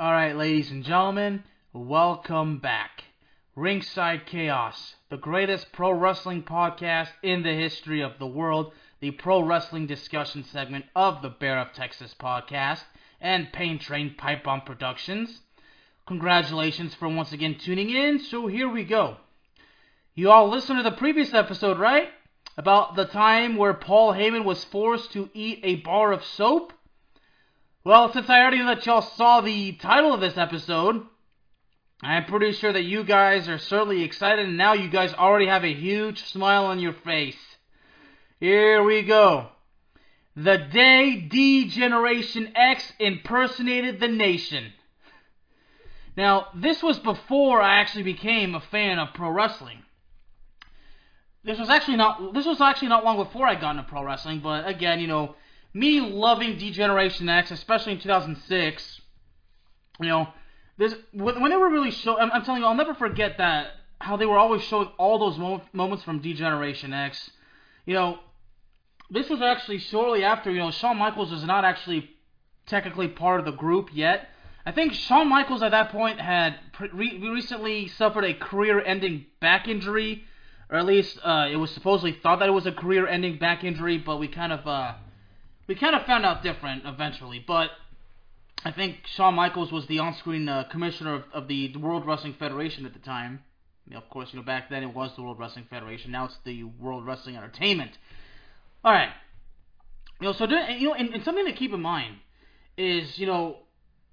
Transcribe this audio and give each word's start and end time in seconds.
All 0.00 0.12
right, 0.12 0.36
ladies 0.36 0.70
and 0.70 0.84
gentlemen, 0.84 1.42
welcome 1.72 2.58
back. 2.58 3.02
Ringside 3.56 4.26
Chaos, 4.26 4.94
the 5.10 5.16
greatest 5.16 5.72
pro 5.72 5.90
wrestling 5.90 6.44
podcast 6.44 7.08
in 7.20 7.42
the 7.42 7.54
history 7.54 8.00
of 8.00 8.16
the 8.20 8.26
world, 8.28 8.72
the 9.00 9.10
pro 9.10 9.42
wrestling 9.42 9.88
discussion 9.88 10.44
segment 10.44 10.84
of 10.94 11.20
the 11.20 11.30
Bear 11.30 11.58
of 11.58 11.72
Texas 11.72 12.14
podcast, 12.16 12.84
and 13.20 13.52
Pain 13.52 13.80
Train 13.80 14.14
Pipe 14.16 14.44
Bomb 14.44 14.60
Productions. 14.60 15.40
Congratulations 16.06 16.94
for 16.94 17.08
once 17.08 17.32
again 17.32 17.56
tuning 17.58 17.90
in. 17.90 18.20
So 18.20 18.46
here 18.46 18.68
we 18.68 18.84
go. 18.84 19.16
You 20.14 20.30
all 20.30 20.48
listened 20.48 20.78
to 20.78 20.88
the 20.88 20.96
previous 20.96 21.34
episode, 21.34 21.76
right? 21.76 22.10
About 22.56 22.94
the 22.94 23.04
time 23.04 23.56
where 23.56 23.74
Paul 23.74 24.12
Heyman 24.12 24.44
was 24.44 24.62
forced 24.62 25.10
to 25.14 25.28
eat 25.34 25.58
a 25.64 25.74
bar 25.82 26.12
of 26.12 26.24
soap? 26.24 26.72
Well, 27.88 28.12
since 28.12 28.28
I 28.28 28.42
already 28.42 28.62
let 28.62 28.84
y'all 28.84 29.00
saw 29.00 29.40
the 29.40 29.72
title 29.72 30.12
of 30.12 30.20
this 30.20 30.36
episode, 30.36 31.06
I'm 32.02 32.26
pretty 32.26 32.52
sure 32.52 32.70
that 32.70 32.82
you 32.82 33.02
guys 33.02 33.48
are 33.48 33.56
certainly 33.56 34.02
excited, 34.02 34.44
and 34.44 34.58
now 34.58 34.74
you 34.74 34.90
guys 34.90 35.14
already 35.14 35.46
have 35.46 35.64
a 35.64 35.72
huge 35.72 36.22
smile 36.24 36.66
on 36.66 36.80
your 36.80 36.92
face. 36.92 37.38
Here 38.40 38.82
we 38.82 39.04
go. 39.04 39.48
The 40.36 40.58
day 40.58 41.16
D 41.16 41.70
Generation 41.70 42.52
X 42.54 42.92
impersonated 42.98 44.00
the 44.00 44.08
nation. 44.08 44.74
Now, 46.14 46.48
this 46.54 46.82
was 46.82 46.98
before 46.98 47.62
I 47.62 47.80
actually 47.80 48.02
became 48.02 48.54
a 48.54 48.60
fan 48.60 48.98
of 48.98 49.14
pro 49.14 49.30
wrestling. 49.30 49.78
This 51.42 51.58
was 51.58 51.70
actually 51.70 51.96
not 51.96 52.34
this 52.34 52.44
was 52.44 52.60
actually 52.60 52.88
not 52.88 53.06
long 53.06 53.16
before 53.16 53.46
I 53.46 53.54
got 53.54 53.76
into 53.76 53.84
pro 53.84 54.04
wrestling, 54.04 54.40
but 54.40 54.68
again, 54.68 55.00
you 55.00 55.06
know, 55.06 55.36
me 55.74 56.00
loving 56.00 56.56
D-Generation 56.56 57.28
X, 57.28 57.50
especially 57.50 57.92
in 57.92 58.00
2006, 58.00 59.00
you 60.00 60.08
know, 60.08 60.28
this 60.76 60.94
when 61.12 61.50
they 61.50 61.56
were 61.56 61.70
really 61.70 61.90
show, 61.90 62.18
I'm, 62.18 62.30
I'm 62.30 62.44
telling 62.44 62.62
you, 62.62 62.66
I'll 62.66 62.74
never 62.74 62.94
forget 62.94 63.38
that 63.38 63.72
how 64.00 64.16
they 64.16 64.26
were 64.26 64.38
always 64.38 64.62
showing 64.62 64.88
all 64.96 65.18
those 65.18 65.36
mo- 65.36 65.62
moments 65.72 66.04
from 66.04 66.20
D-Generation 66.20 66.92
X. 66.92 67.30
You 67.84 67.94
know, 67.94 68.18
this 69.10 69.28
was 69.28 69.40
actually 69.40 69.78
shortly 69.78 70.22
after 70.22 70.50
you 70.50 70.58
know 70.58 70.70
Shawn 70.70 70.96
Michaels 70.98 71.30
was 71.30 71.44
not 71.44 71.64
actually 71.64 72.10
technically 72.66 73.08
part 73.08 73.40
of 73.40 73.46
the 73.46 73.52
group 73.52 73.90
yet. 73.92 74.28
I 74.66 74.72
think 74.72 74.92
Shawn 74.92 75.28
Michaels 75.28 75.62
at 75.62 75.70
that 75.70 75.90
point 75.90 76.20
had 76.20 76.56
pre- 76.72 77.18
recently 77.18 77.88
suffered 77.88 78.24
a 78.24 78.34
career-ending 78.34 79.26
back 79.40 79.66
injury, 79.66 80.24
or 80.68 80.78
at 80.78 80.84
least 80.84 81.18
uh, 81.24 81.48
it 81.50 81.56
was 81.56 81.70
supposedly 81.70 82.12
thought 82.12 82.40
that 82.40 82.48
it 82.48 82.52
was 82.52 82.66
a 82.66 82.72
career-ending 82.72 83.38
back 83.38 83.64
injury, 83.64 83.96
but 83.96 84.18
we 84.18 84.28
kind 84.28 84.52
of 84.52 84.66
uh, 84.66 84.94
we 85.68 85.74
kind 85.74 85.94
of 85.94 86.04
found 86.06 86.24
out 86.24 86.42
different 86.42 86.82
eventually. 86.84 87.44
But 87.46 87.70
I 88.64 88.72
think 88.72 88.96
Shawn 89.14 89.34
Michaels 89.34 89.70
was 89.70 89.86
the 89.86 90.00
on-screen 90.00 90.48
uh, 90.48 90.64
commissioner 90.64 91.14
of, 91.14 91.24
of, 91.32 91.48
the 91.48 91.76
World 91.76 92.06
Wrestling 92.06 92.34
Federation 92.38 92.84
at 92.86 92.94
the 92.94 92.98
time. 92.98 93.40
You 93.86 93.92
know, 93.92 93.98
of 93.98 94.10
course, 94.10 94.30
you 94.32 94.40
know 94.40 94.44
back 94.44 94.68
then 94.68 94.82
it 94.82 94.92
was 94.92 95.14
the 95.14 95.22
World 95.22 95.38
Wrestling 95.38 95.66
Federation. 95.70 96.10
Now 96.10 96.24
it's 96.24 96.36
the 96.44 96.64
World 96.64 97.06
Wrestling 97.06 97.36
Entertainment. 97.36 97.92
All 98.84 98.92
right. 98.92 99.10
You 100.20 100.26
know, 100.26 100.32
so 100.32 100.46
do, 100.46 100.56
you 100.56 100.88
know, 100.88 100.94
and, 100.94 101.14
and 101.14 101.22
something 101.24 101.46
to 101.46 101.52
keep 101.52 101.72
in 101.72 101.80
mind 101.80 102.16
is 102.76 103.18
you 103.18 103.26
know 103.26 103.58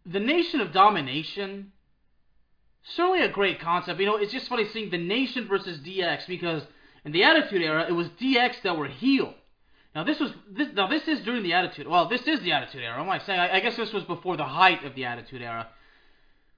the 0.06 0.20
Nation 0.20 0.62
of 0.62 0.72
Domination. 0.72 1.72
Certainly 2.84 3.22
a 3.22 3.30
great 3.30 3.60
concept. 3.60 4.00
You 4.00 4.06
know, 4.06 4.18
it's 4.18 4.32
just 4.32 4.48
funny 4.48 4.68
seeing 4.70 4.92
the 4.92 5.00
Nation 5.00 5.48
versus 5.48 5.80
DX 5.80 6.28
because 6.28 6.62
in 7.04 7.12
the 7.12 7.24
Attitude 7.24 7.64
Era 7.64 7.86
it 7.88 7.94
was 7.94 8.08
DX 8.22 8.62
that 8.62 8.78
were 8.78 8.88
heel. 8.88 9.34
Now 9.96 10.04
this 10.04 10.20
was 10.20 10.32
this 10.52 10.68
now 10.74 10.88
this 10.88 11.08
is 11.08 11.22
during 11.22 11.42
the 11.42 11.54
Attitude. 11.54 11.88
Well, 11.88 12.10
this 12.10 12.28
is 12.28 12.42
the 12.42 12.52
Attitude 12.52 12.84
Era. 12.84 13.02
Am 13.02 13.10
I 13.10 13.20
saying? 13.20 13.40
I, 13.40 13.56
I 13.56 13.60
guess 13.62 13.78
this 13.78 13.94
was 13.94 14.04
before 14.04 14.36
the 14.36 14.44
height 14.44 14.84
of 14.84 14.94
the 14.94 15.06
Attitude 15.06 15.42
Era. 15.42 15.68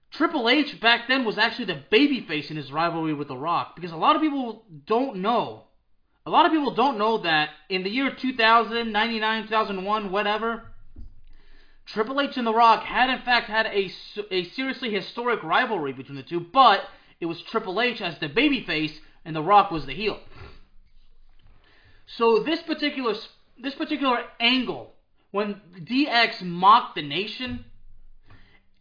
Triple 0.10 0.50
H 0.50 0.80
back 0.80 1.08
then 1.08 1.24
was 1.24 1.38
actually 1.38 1.66
the 1.66 1.84
babyface 1.92 2.50
in 2.50 2.58
his 2.58 2.72
rivalry 2.72 3.14
with 3.14 3.28
The 3.28 3.38
Rock 3.38 3.76
because 3.76 3.92
a 3.92 3.98
lot 3.98 4.16
of 4.16 4.22
people 4.22 4.64
don't 4.88 5.18
know. 5.18 5.66
A 6.26 6.32
lot 6.32 6.46
of 6.46 6.52
people 6.52 6.74
don't 6.74 6.98
know 6.98 7.20
that 7.20 7.52
in 7.70 7.84
the 7.84 7.90
year 7.90 8.14
2000, 8.14 8.92
99, 8.92 9.44
2001, 9.44 10.12
whatever, 10.12 10.64
Triple 11.86 12.20
H 12.20 12.38
and 12.38 12.48
The 12.48 12.54
Rock 12.54 12.84
had 12.84 13.10
in 13.10 13.20
fact 13.20 13.48
had 13.48 13.68
a, 13.68 13.92
a 14.32 14.44
seriously 14.46 14.92
historic 14.92 15.44
rivalry 15.44 15.94
between 15.94 16.18
the 16.18 16.24
two, 16.24 16.40
but 16.40 16.84
it 17.20 17.28
was 17.28 17.42
Triple 17.42 17.80
H 17.80 18.02
as 18.02 18.18
the 18.20 18.30
babyface 18.30 18.94
and 19.24 19.36
The 19.36 19.44
Rock 19.44 19.72
was 19.72 19.86
the 19.86 19.94
heel. 19.94 20.20
So 22.08 22.40
this 22.40 22.62
particular 22.62 23.14
this 23.60 23.76
particular 23.76 24.24
angle, 24.40 24.94
when 25.32 25.62
DX 25.80 26.42
mocked 26.42 26.96
the 26.96 27.02
nation, 27.02 27.66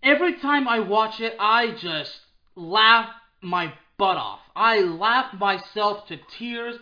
every 0.03 0.39
time 0.39 0.69
I 0.69 0.81
watch 0.81 1.21
it, 1.21 1.35
I 1.39 1.73
just 1.73 2.21
laugh 2.55 3.11
my 3.41 3.73
butt 3.99 4.17
off. 4.17 4.41
I 4.55 4.81
laugh 4.81 5.35
myself 5.35 6.07
to 6.07 6.19
tears. 6.39 6.77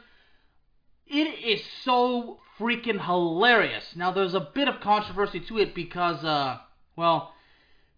It 1.07 1.39
is 1.45 1.63
so 1.83 2.41
freaking 2.59 3.05
hilarious. 3.05 3.97
Now 3.97 4.11
there's 4.11 4.35
a 4.35 4.41
bit 4.41 4.69
of 4.69 4.81
controversy 4.81 5.41
to 5.41 5.59
it 5.59 5.75
because, 5.75 6.25
uh, 6.25 6.59
well, 6.95 7.33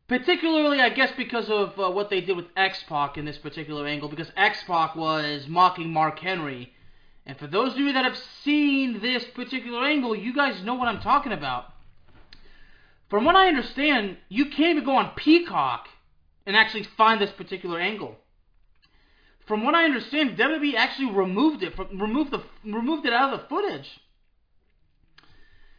particularly 0.07 0.81
I 0.81 0.91
guess 0.91 1.11
because 1.17 1.51
of 1.51 1.79
uh, 1.81 1.91
what 1.91 2.11
they 2.11 2.21
did 2.21 2.37
with 2.37 2.47
X 2.57 2.85
Pac 2.85 3.19
in 3.19 3.25
this 3.25 3.39
particular 3.39 3.87
angle, 3.87 4.09
because 4.09 4.31
X 4.37 4.63
Pac 4.65 4.95
was 4.95 5.49
mocking 5.49 5.93
Mark 5.93 6.21
Henry 6.21 6.76
and 7.27 7.37
for 7.39 7.49
those 7.49 7.73
of 7.73 7.79
you 7.79 7.93
that 7.93 8.05
have 8.05 8.17
seen 8.45 9.01
this 9.01 9.25
particular 9.35 9.85
angle, 9.85 10.15
you 10.15 10.33
guys 10.33 10.63
know 10.63 10.75
what 10.75 10.87
I'm 10.89 11.01
talking 11.01 11.33
about. 11.33 11.73
From 13.11 13.25
what 13.25 13.35
I 13.35 13.49
understand, 13.49 14.17
you 14.29 14.47
can't 14.47 14.77
even 14.77 14.85
go 14.85 14.97
on 14.97 15.13
Peacock 15.17 15.89
and 16.47 16.57
actually 16.57 16.85
find 16.97 17.21
this 17.21 17.33
particular 17.33 17.81
angle. 17.81 18.17
From 19.47 19.65
what 19.65 19.75
I 19.75 19.85
understand, 19.85 20.39
WWE 20.39 20.75
actually 20.75 21.11
removed 21.13 21.63
it, 21.63 21.75
from, 21.75 22.01
removed 22.01 22.31
the, 22.31 22.43
removed 22.65 23.07
it 23.07 23.13
out 23.13 23.33
of 23.33 23.41
the 23.41 23.47
footage. 23.49 23.89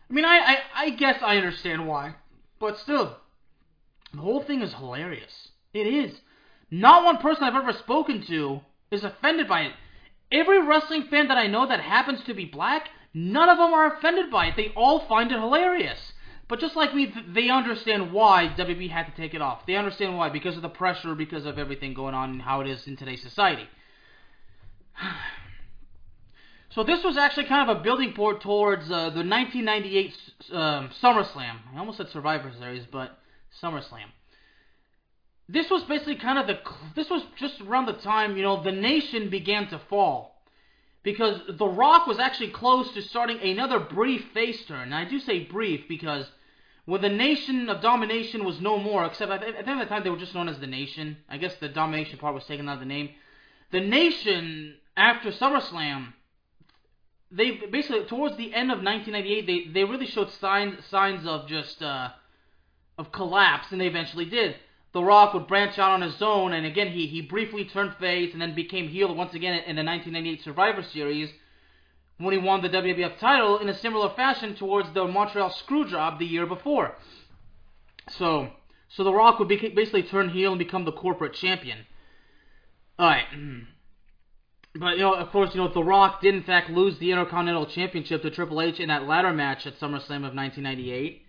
I 0.09 0.13
mean, 0.13 0.25
I, 0.25 0.37
I, 0.37 0.57
I 0.75 0.89
guess 0.91 1.21
I 1.21 1.37
understand 1.37 1.87
why, 1.87 2.15
but 2.59 2.77
still, 2.77 3.17
the 4.13 4.19
whole 4.19 4.41
thing 4.41 4.61
is 4.61 4.73
hilarious. 4.73 5.49
It 5.73 5.85
is. 5.85 6.17
Not 6.71 7.03
one 7.03 7.17
person 7.17 7.43
I've 7.43 7.55
ever 7.55 7.73
spoken 7.73 8.25
to 8.27 8.61
is 8.89 9.03
offended 9.03 9.47
by 9.47 9.61
it. 9.63 9.73
Every 10.31 10.61
wrestling 10.61 11.03
fan 11.03 11.29
that 11.29 11.37
I 11.37 11.47
know 11.47 11.67
that 11.67 11.79
happens 11.79 12.21
to 12.25 12.33
be 12.33 12.45
black, 12.45 12.89
none 13.13 13.49
of 13.49 13.57
them 13.57 13.73
are 13.73 13.95
offended 13.95 14.29
by 14.29 14.47
it. 14.47 14.55
They 14.57 14.71
all 14.75 15.07
find 15.07 15.31
it 15.31 15.39
hilarious. 15.39 16.13
But 16.49 16.59
just 16.59 16.75
like 16.75 16.93
me, 16.93 17.13
they 17.27 17.49
understand 17.49 18.13
why 18.13 18.53
WB 18.57 18.89
had 18.89 19.05
to 19.07 19.21
take 19.21 19.33
it 19.33 19.41
off. 19.41 19.65
They 19.65 19.75
understand 19.75 20.17
why 20.17 20.29
because 20.29 20.55
of 20.55 20.61
the 20.61 20.69
pressure, 20.69 21.15
because 21.15 21.45
of 21.45 21.57
everything 21.57 21.93
going 21.93 22.13
on 22.13 22.31
and 22.31 22.41
how 22.41 22.61
it 22.61 22.67
is 22.67 22.87
in 22.87 22.97
today's 22.97 23.21
society. 23.21 23.67
So 26.69 26.83
this 26.83 27.03
was 27.03 27.17
actually 27.17 27.45
kind 27.45 27.67
of 27.67 27.77
a 27.77 27.81
building 27.81 28.13
port 28.13 28.41
towards 28.41 28.83
uh, 28.91 29.09
the 29.09 29.23
1998 29.23 30.13
um, 30.51 30.91
SummerSlam. 31.01 31.55
I 31.73 31.79
almost 31.79 31.97
said 31.97 32.09
Survivor 32.09 32.51
Series, 32.59 32.85
but 32.91 33.17
SummerSlam 33.63 34.11
this 35.49 35.69
was 35.69 35.83
basically 35.83 36.15
kind 36.15 36.37
of 36.37 36.47
the 36.47 36.59
this 36.95 37.09
was 37.09 37.23
just 37.37 37.61
around 37.61 37.85
the 37.85 37.93
time 37.93 38.35
you 38.37 38.43
know 38.43 38.61
the 38.63 38.71
nation 38.71 39.29
began 39.29 39.67
to 39.67 39.79
fall 39.89 40.37
because 41.07 41.39
The 41.47 41.65
Rock 41.65 42.05
was 42.05 42.19
actually 42.19 42.49
close 42.49 42.91
to 42.91 43.01
starting 43.01 43.39
another 43.39 43.79
brief 43.79 44.25
face 44.33 44.65
turn. 44.65 44.91
And 44.91 44.95
I 44.95 45.05
do 45.05 45.21
say 45.21 45.45
brief 45.45 45.87
because 45.87 46.29
when 46.83 47.01
the 47.01 47.07
Nation 47.07 47.69
of 47.69 47.81
Domination 47.81 48.43
was 48.43 48.59
no 48.59 48.77
more, 48.77 49.05
except 49.05 49.31
think 49.41 49.55
at 49.57 49.65
the 49.65 49.85
time 49.85 50.03
they 50.03 50.09
were 50.09 50.17
just 50.17 50.35
known 50.35 50.49
as 50.49 50.59
the 50.59 50.67
Nation. 50.67 51.15
I 51.29 51.37
guess 51.37 51.55
the 51.55 51.69
domination 51.69 52.19
part 52.19 52.33
was 52.33 52.43
taken 52.43 52.67
out 52.67 52.73
of 52.73 52.79
the 52.81 52.85
name. 52.85 53.11
The 53.71 53.79
Nation 53.79 54.75
after 54.97 55.31
SummerSlam, 55.31 56.11
they 57.31 57.51
basically 57.51 58.03
towards 58.03 58.35
the 58.35 58.53
end 58.53 58.69
of 58.69 58.83
1998, 58.83 59.47
they 59.47 59.71
they 59.71 59.85
really 59.85 60.07
showed 60.07 60.29
signs 60.31 60.85
signs 60.87 61.25
of 61.25 61.47
just 61.47 61.81
uh, 61.81 62.09
of 62.97 63.13
collapse, 63.13 63.71
and 63.71 63.79
they 63.79 63.87
eventually 63.87 64.25
did. 64.25 64.57
The 64.93 65.03
Rock 65.03 65.33
would 65.33 65.47
branch 65.47 65.77
out 65.77 65.91
on 65.91 66.01
his 66.01 66.21
own, 66.21 66.53
and 66.53 66.65
again, 66.65 66.91
he, 66.91 67.07
he 67.07 67.21
briefly 67.21 67.65
turned 67.65 67.95
face 67.95 68.33
and 68.33 68.41
then 68.41 68.55
became 68.55 68.87
heel 68.87 69.13
once 69.13 69.33
again 69.33 69.53
in 69.53 69.75
the 69.75 69.83
1998 69.83 70.43
Survivor 70.43 70.81
Series 70.81 71.29
when 72.17 72.33
he 72.33 72.39
won 72.39 72.61
the 72.61 72.69
WWF 72.69 73.19
title 73.19 73.59
in 73.59 73.69
a 73.69 73.77
similar 73.77 74.09
fashion 74.15 74.55
towards 74.55 74.91
the 74.93 75.05
Montreal 75.05 75.51
Screwjob 75.51 76.17
the 76.17 76.25
year 76.25 76.45
before. 76.45 76.95
So, 78.09 78.49
so 78.89 79.03
The 79.03 79.13
Rock 79.13 79.39
would 79.39 79.47
basically 79.47 80.03
turn 80.03 80.29
heel 80.29 80.51
and 80.51 80.59
become 80.59 80.85
the 80.85 80.91
corporate 80.91 81.33
champion. 81.33 81.79
Alright. 82.99 83.27
But, 84.79 84.97
you 84.97 85.03
know, 85.03 85.15
of 85.15 85.31
course, 85.31 85.55
you 85.55 85.61
know, 85.61 85.73
The 85.73 85.83
Rock 85.83 86.21
did 86.21 86.35
in 86.35 86.43
fact 86.43 86.69
lose 86.69 86.99
the 86.99 87.09
Intercontinental 87.09 87.65
Championship 87.65 88.21
to 88.21 88.29
Triple 88.29 88.61
H 88.61 88.79
in 88.79 88.89
that 88.89 89.07
ladder 89.07 89.33
match 89.33 89.65
at 89.65 89.79
SummerSlam 89.79 90.17
of 90.17 90.35
1998. 90.35 91.23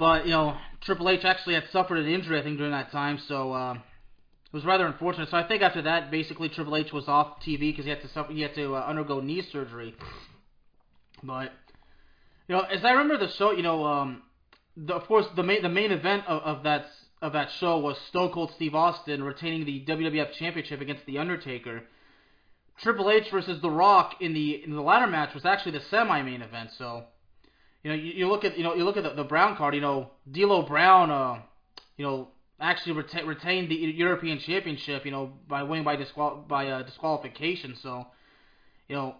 But 0.00 0.24
you 0.24 0.32
know, 0.32 0.56
Triple 0.80 1.10
H 1.10 1.26
actually 1.26 1.54
had 1.54 1.64
suffered 1.72 1.98
an 1.98 2.08
injury, 2.08 2.40
I 2.40 2.42
think, 2.42 2.56
during 2.56 2.72
that 2.72 2.90
time, 2.90 3.18
so 3.28 3.52
uh, 3.52 3.74
it 3.74 4.52
was 4.52 4.64
rather 4.64 4.86
unfortunate. 4.86 5.28
So 5.28 5.36
I 5.36 5.46
think 5.46 5.62
after 5.62 5.82
that, 5.82 6.10
basically 6.10 6.48
Triple 6.48 6.74
H 6.74 6.90
was 6.90 7.04
off 7.06 7.38
TV 7.46 7.70
because 7.70 7.84
he 7.84 7.90
had 7.90 8.00
to 8.00 8.08
suffer, 8.08 8.32
he 8.32 8.40
had 8.40 8.54
to 8.54 8.76
uh, 8.76 8.80
undergo 8.80 9.20
knee 9.20 9.42
surgery. 9.52 9.94
But 11.22 11.52
you 12.48 12.56
know, 12.56 12.62
as 12.62 12.82
I 12.82 12.92
remember 12.92 13.18
the 13.18 13.30
show, 13.34 13.52
you 13.52 13.62
know, 13.62 13.84
um, 13.84 14.22
the, 14.74 14.94
of 14.94 15.06
course 15.06 15.26
the 15.36 15.42
main 15.42 15.62
the 15.62 15.68
main 15.68 15.92
event 15.92 16.24
of, 16.26 16.40
of 16.44 16.62
that 16.62 16.86
of 17.20 17.34
that 17.34 17.50
show 17.60 17.78
was 17.78 17.98
Stone 18.08 18.32
Cold 18.32 18.52
Steve 18.56 18.74
Austin 18.74 19.22
retaining 19.22 19.66
the 19.66 19.84
WWF 19.84 20.32
Championship 20.32 20.80
against 20.80 21.04
The 21.04 21.18
Undertaker. 21.18 21.82
Triple 22.80 23.10
H 23.10 23.24
versus 23.30 23.60
The 23.60 23.70
Rock 23.70 24.14
in 24.22 24.32
the 24.32 24.64
in 24.64 24.74
the 24.74 24.80
ladder 24.80 25.08
match 25.08 25.34
was 25.34 25.44
actually 25.44 25.72
the 25.72 25.84
semi-main 25.90 26.40
event. 26.40 26.70
So, 26.78 27.04
you 27.82 27.90
know, 27.90 27.96
you, 27.96 28.12
you 28.12 28.28
look 28.28 28.44
at 28.44 28.56
you 28.58 28.64
know 28.64 28.74
you 28.74 28.84
look 28.84 28.96
at 28.96 29.04
the, 29.04 29.10
the 29.10 29.24
Brown 29.24 29.56
card. 29.56 29.74
You 29.74 29.80
know, 29.80 30.10
D'Lo 30.30 30.62
Brown, 30.62 31.10
uh, 31.10 31.40
you 31.96 32.04
know, 32.04 32.28
actually 32.60 33.02
reta- 33.02 33.26
retained 33.26 33.70
the 33.70 33.74
European 33.76 34.38
Championship. 34.38 35.04
You 35.04 35.10
know, 35.12 35.32
by 35.48 35.62
winning 35.62 35.84
by 35.84 35.96
disqual- 35.96 36.46
by 36.46 36.68
uh, 36.68 36.82
disqualification. 36.82 37.76
So, 37.82 38.06
you 38.88 38.96
know, 38.96 39.16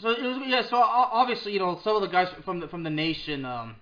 so 0.00 0.10
it 0.10 0.22
was 0.22 0.38
yeah. 0.46 0.62
So 0.68 0.76
obviously, 0.76 1.52
you 1.52 1.58
know, 1.58 1.80
some 1.82 1.96
of 1.96 2.02
the 2.02 2.08
guys 2.08 2.28
from 2.44 2.60
the 2.60 2.68
from 2.68 2.82
the 2.84 2.90
nation 2.90 3.44
um, 3.44 3.76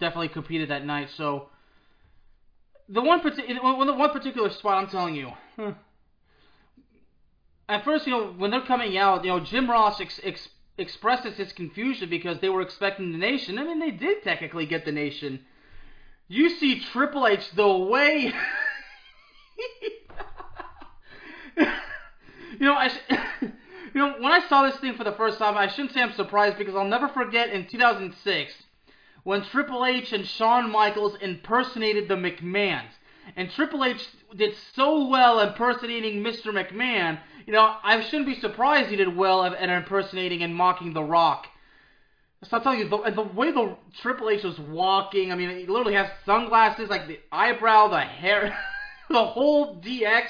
definitely 0.00 0.28
competed 0.28 0.70
that 0.70 0.84
night. 0.84 1.10
So 1.16 1.48
the 2.88 3.00
one 3.02 3.20
particular 3.20 3.60
one 3.62 4.10
particular 4.10 4.50
spot, 4.50 4.82
I'm 4.82 4.90
telling 4.90 5.14
you. 5.14 5.32
At 7.68 7.84
first, 7.84 8.06
you 8.06 8.12
know, 8.12 8.32
when 8.32 8.50
they're 8.50 8.66
coming 8.66 8.98
out, 8.98 9.24
you 9.24 9.30
know, 9.30 9.40
Jim 9.40 9.70
Ross 9.70 10.00
ex- 10.00 10.20
ex- 10.22 10.48
expresses 10.78 11.36
his 11.36 11.52
confusion 11.52 12.08
because 12.08 12.38
they 12.40 12.48
were 12.48 12.62
expecting 12.62 13.12
the 13.12 13.18
nation. 13.18 13.58
I 13.58 13.64
mean, 13.64 13.78
they 13.78 13.90
did 13.90 14.22
technically 14.22 14.66
get 14.66 14.84
the 14.84 14.92
nation. 14.92 15.40
You 16.28 16.48
see 16.48 16.80
Triple 16.80 17.26
H 17.26 17.50
the 17.50 17.68
way. 17.68 18.32
you 21.58 21.66
know, 22.60 22.74
I. 22.74 22.88
Sh- 22.88 23.10
you 23.94 24.00
know, 24.00 24.14
when 24.18 24.32
I 24.32 24.40
saw 24.48 24.62
this 24.64 24.76
thing 24.76 24.94
for 24.94 25.04
the 25.04 25.12
first 25.12 25.38
time, 25.38 25.56
I 25.56 25.68
shouldn't 25.68 25.92
say 25.92 26.00
I'm 26.00 26.14
surprised 26.14 26.56
because 26.56 26.74
I'll 26.74 26.84
never 26.84 27.08
forget 27.08 27.50
in 27.50 27.66
2006 27.66 28.54
when 29.24 29.42
Triple 29.44 29.84
H 29.84 30.12
and 30.12 30.26
Shawn 30.26 30.70
Michaels 30.70 31.16
impersonated 31.20 32.08
the 32.08 32.14
McMahons. 32.14 32.90
And 33.36 33.50
Triple 33.50 33.84
H 33.84 34.08
did 34.34 34.54
so 34.74 35.06
well 35.06 35.40
impersonating 35.40 36.22
Mr. 36.22 36.46
McMahon. 36.46 37.20
You 37.46 37.52
know, 37.52 37.76
I 37.82 38.00
shouldn't 38.02 38.26
be 38.26 38.38
surprised 38.40 38.90
he 38.90 38.96
did 38.96 39.16
well 39.16 39.44
at, 39.44 39.68
impersonating 39.68 40.42
and 40.42 40.54
mocking 40.54 40.92
The 40.92 41.02
Rock. 41.02 41.46
So 42.44 42.56
I'm 42.56 42.62
telling 42.62 42.80
you, 42.80 42.88
the, 42.88 43.10
the 43.10 43.22
way 43.22 43.52
the 43.52 43.76
Triple 44.00 44.28
H 44.28 44.42
was 44.42 44.58
walking, 44.58 45.30
I 45.30 45.36
mean, 45.36 45.56
he 45.58 45.66
literally 45.66 45.94
has 45.94 46.08
sunglasses, 46.26 46.88
like 46.88 47.06
the 47.06 47.20
eyebrow, 47.30 47.88
the 47.88 48.00
hair, 48.00 48.56
the 49.10 49.24
whole 49.24 49.76
DX. 49.76 50.26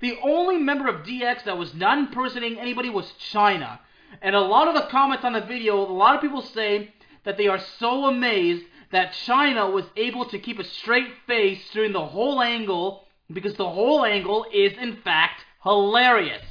The 0.00 0.18
only 0.22 0.58
member 0.58 0.88
of 0.88 1.06
DX 1.06 1.44
that 1.44 1.58
was 1.58 1.74
not 1.74 1.98
impersonating 1.98 2.58
anybody 2.58 2.90
was 2.90 3.12
Chyna. 3.32 3.78
And 4.22 4.34
a 4.34 4.40
lot 4.40 4.68
of 4.68 4.74
the 4.74 4.88
comments 4.90 5.24
on 5.24 5.32
the 5.32 5.40
video, 5.40 5.78
a 5.78 5.92
lot 5.92 6.14
of 6.14 6.20
people 6.20 6.42
say 6.42 6.94
that 7.24 7.36
they 7.36 7.48
are 7.48 7.60
so 7.78 8.06
amazed 8.06 8.64
that 8.92 9.12
Chyna 9.12 9.72
was 9.72 9.84
able 9.96 10.26
to 10.26 10.38
keep 10.38 10.58
a 10.58 10.64
straight 10.64 11.12
face 11.26 11.70
during 11.72 11.92
the 11.92 12.06
whole 12.06 12.40
angle 12.40 13.04
because 13.32 13.54
the 13.54 13.68
whole 13.68 14.04
angle 14.04 14.46
is, 14.52 14.72
in 14.78 14.96
fact, 14.96 15.44
hilarious. 15.66 16.44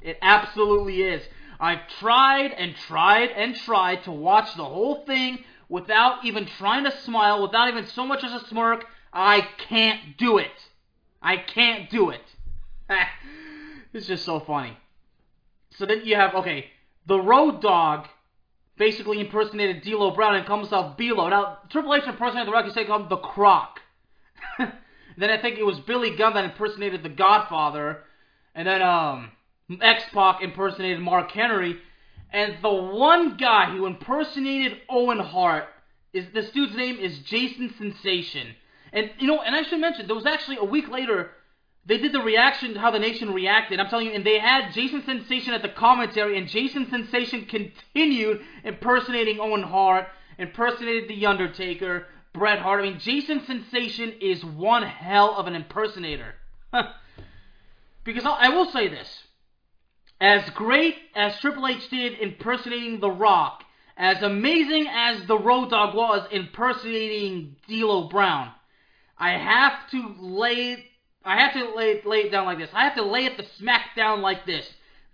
It 0.00 0.18
absolutely 0.22 1.02
is. 1.02 1.22
I've 1.58 1.86
tried 1.98 2.52
and 2.52 2.74
tried 2.74 3.30
and 3.30 3.54
tried 3.54 4.04
to 4.04 4.12
watch 4.12 4.54
the 4.56 4.64
whole 4.64 5.04
thing 5.04 5.44
without 5.68 6.24
even 6.24 6.46
trying 6.46 6.84
to 6.84 6.96
smile, 7.02 7.42
without 7.42 7.68
even 7.68 7.86
so 7.86 8.06
much 8.06 8.24
as 8.24 8.32
a 8.32 8.46
smirk. 8.46 8.86
I 9.12 9.46
can't 9.68 10.16
do 10.16 10.38
it. 10.38 10.50
I 11.20 11.36
can't 11.36 11.90
do 11.90 12.10
it. 12.10 12.22
it's 13.92 14.06
just 14.06 14.24
so 14.24 14.40
funny. 14.40 14.76
So 15.76 15.84
then 15.84 16.02
you 16.04 16.16
have, 16.16 16.34
okay, 16.34 16.66
the 17.06 17.20
Road 17.20 17.60
Dogg 17.60 18.06
basically 18.78 19.20
impersonated 19.20 19.82
D'Lo 19.82 20.12
Brown 20.12 20.36
and 20.36 20.46
called 20.46 20.60
himself 20.60 20.96
Belo. 20.96 21.28
Now, 21.28 21.58
Triple 21.70 21.94
H 21.94 22.04
impersonated 22.06 22.48
The 22.48 22.52
Rock, 22.52 22.64
he 22.64 22.70
said 22.72 22.86
called 22.86 23.02
him 23.02 23.08
the 23.10 23.16
Croc. 23.18 23.78
then 24.58 25.30
I 25.30 25.40
think 25.40 25.58
it 25.58 25.66
was 25.66 25.78
Billy 25.80 26.16
Gunn 26.16 26.34
that 26.34 26.44
impersonated 26.44 27.02
The 27.02 27.10
Godfather. 27.10 28.04
And 28.54 28.66
then 28.66 28.82
um, 28.82 29.30
X-Pac 29.80 30.42
impersonated 30.42 31.00
Mark 31.00 31.30
Henry. 31.30 31.78
And 32.32 32.56
the 32.62 32.72
one 32.72 33.36
guy 33.36 33.70
who 33.70 33.86
impersonated 33.86 34.78
Owen 34.88 35.18
Hart 35.18 35.64
is 36.12 36.26
this 36.32 36.50
dude's 36.50 36.74
name 36.74 36.98
is 36.98 37.18
Jason 37.20 37.74
Sensation. 37.78 38.54
And 38.92 39.10
you 39.18 39.26
know, 39.26 39.40
and 39.40 39.54
I 39.54 39.62
should 39.62 39.80
mention 39.80 40.06
there 40.06 40.16
was 40.16 40.26
actually 40.26 40.56
a 40.56 40.64
week 40.64 40.88
later 40.88 41.30
they 41.86 41.98
did 41.98 42.12
the 42.12 42.20
reaction 42.20 42.74
how 42.76 42.90
the 42.90 42.98
nation 42.98 43.32
reacted. 43.32 43.80
I'm 43.80 43.88
telling 43.88 44.06
you, 44.06 44.12
and 44.12 44.24
they 44.24 44.38
had 44.38 44.72
Jason 44.72 45.02
Sensation 45.04 45.54
at 45.54 45.62
the 45.62 45.70
commentary, 45.70 46.36
and 46.36 46.46
Jason 46.46 46.90
Sensation 46.90 47.46
continued 47.46 48.42
impersonating 48.64 49.40
Owen 49.40 49.62
Hart, 49.62 50.08
impersonated 50.38 51.08
The 51.08 51.26
Undertaker, 51.26 52.06
Bret 52.34 52.58
Hart. 52.58 52.80
I 52.80 52.90
mean, 52.90 53.00
Jason 53.00 53.44
Sensation 53.46 54.12
is 54.20 54.44
one 54.44 54.82
hell 54.82 55.34
of 55.36 55.46
an 55.46 55.54
impersonator. 55.54 56.34
because 58.04 58.24
I 58.24 58.48
will 58.50 58.70
say 58.70 58.88
this. 58.88 59.08
As 60.20 60.48
great 60.50 60.96
as 61.14 61.38
Triple 61.40 61.66
H 61.66 61.88
did 61.88 62.18
impersonating 62.18 63.00
The 63.00 63.10
Rock, 63.10 63.64
as 63.96 64.22
amazing 64.22 64.86
as 64.90 65.26
the 65.26 65.38
Road 65.38 65.70
Dogg 65.70 65.94
was 65.94 66.26
impersonating 66.30 67.56
D'Lo 67.66 68.08
Brown, 68.08 68.50
I 69.16 69.32
have 69.32 69.90
to 69.90 70.14
lay 70.18 70.86
I 71.24 71.38
have 71.40 71.52
to 71.52 71.74
lay, 71.74 72.00
lay 72.02 72.20
it 72.20 72.32
down 72.32 72.46
like 72.46 72.58
this. 72.58 72.70
I 72.72 72.84
have 72.84 72.94
to 72.94 73.04
lay 73.04 73.26
it 73.26 73.36
the 73.36 73.44
smack 73.58 73.94
down 73.94 74.22
like 74.22 74.46
this. 74.46 74.66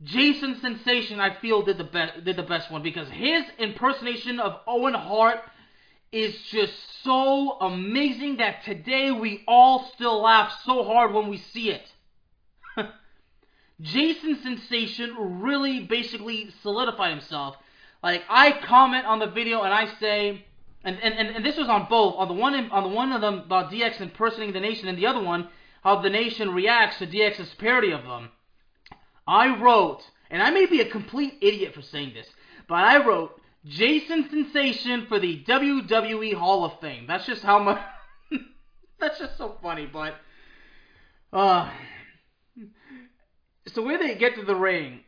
Jason 0.02 0.60
Sensation, 0.60 1.18
I 1.20 1.34
feel, 1.40 1.62
did 1.62 1.78
the 1.78 1.84
best 1.84 2.24
did 2.24 2.36
the 2.36 2.42
best 2.42 2.70
one 2.70 2.82
because 2.82 3.08
his 3.08 3.44
impersonation 3.58 4.38
of 4.38 4.60
Owen 4.66 4.94
Hart 4.94 5.40
is 6.12 6.36
just 6.50 6.72
so 7.02 7.58
amazing 7.60 8.36
that 8.36 8.62
today 8.64 9.10
we 9.10 9.42
all 9.48 9.90
still 9.94 10.22
laugh 10.22 10.52
so 10.64 10.84
hard 10.84 11.12
when 11.12 11.28
we 11.28 11.38
see 11.38 11.70
it. 11.70 11.82
Jason 13.80 14.38
Sensation 14.42 15.40
really 15.40 15.80
basically 15.80 16.50
solidified 16.62 17.10
himself. 17.10 17.56
Like 18.02 18.22
I 18.28 18.52
comment 18.52 19.06
on 19.06 19.18
the 19.18 19.26
video 19.26 19.62
and 19.62 19.72
I 19.72 19.86
say, 19.98 20.44
and 20.84 20.98
and, 21.02 21.14
and, 21.14 21.36
and 21.36 21.44
this 21.44 21.56
was 21.56 21.68
on 21.68 21.86
both 21.88 22.14
on 22.16 22.28
the 22.28 22.34
one 22.34 22.54
on 22.54 22.82
the 22.82 22.88
one 22.88 23.12
of 23.12 23.20
them 23.20 23.40
about 23.40 23.70
DX 23.70 24.00
impersonating 24.00 24.54
the 24.54 24.60
nation 24.60 24.88
and 24.88 24.96
the 24.96 25.06
other 25.06 25.22
one 25.22 25.48
how 25.82 26.00
the 26.00 26.10
nation 26.10 26.52
reacts 26.52 26.98
to 26.98 27.06
DX's 27.06 27.54
parody 27.54 27.92
of 27.92 28.02
them. 28.02 28.30
I 29.28 29.56
wrote, 29.60 30.02
and 30.30 30.42
I 30.42 30.50
may 30.50 30.66
be 30.66 30.80
a 30.80 30.90
complete 30.90 31.34
idiot 31.40 31.74
for 31.74 31.82
saying 31.82 32.14
this, 32.14 32.26
but 32.68 32.76
I 32.76 33.04
wrote 33.04 33.40
Jason 33.64 34.28
Sensation 34.30 35.06
for 35.06 35.18
the 35.18 35.44
WWE 35.44 36.34
Hall 36.34 36.64
of 36.64 36.80
Fame. 36.80 37.06
That's 37.06 37.26
just 37.26 37.42
how 37.42 37.58
much. 37.58 37.80
that's 39.00 39.18
just 39.18 39.36
so 39.36 39.56
funny, 39.62 39.86
but. 39.86 40.14
Uh, 41.32 41.70
so 43.76 43.82
where 43.82 43.98
they 43.98 44.14
get 44.14 44.36
to 44.36 44.42
the 44.42 44.56
ring, 44.56 45.00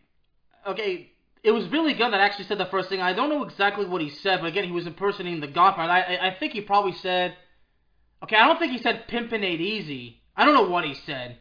okay, 0.67 1.11
it 1.43 1.53
was 1.53 1.67
Billy 1.69 1.95
Gunn 1.95 2.11
that 2.11 2.21
actually 2.21 2.45
said 2.45 2.59
the 2.59 2.67
first 2.67 2.91
thing. 2.91 3.01
I 3.01 3.15
don't 3.15 3.31
know 3.31 3.43
exactly 3.43 3.87
what 3.87 4.03
he 4.03 4.11
said, 4.11 4.41
but 4.43 4.49
again, 4.49 4.65
he 4.65 4.73
was 4.73 4.87
impersonating 4.87 5.41
the 5.41 5.47
Godfather. 5.47 5.91
I, 5.91 6.29
I 6.29 6.37
think 6.39 6.53
he 6.53 6.61
probably 6.61 6.93
said, 6.93 7.35
okay, 8.23 8.37
I 8.37 8.47
don't 8.47 8.59
think 8.59 8.73
he 8.73 8.83
said 8.83 9.09
"Pimpin' 9.09 9.43
Ain't 9.43 9.63
Easy," 9.63 10.21
I 10.37 10.45
don't 10.45 10.53
know 10.53 10.69
what 10.69 10.85
he 10.85 10.93
said, 10.93 11.39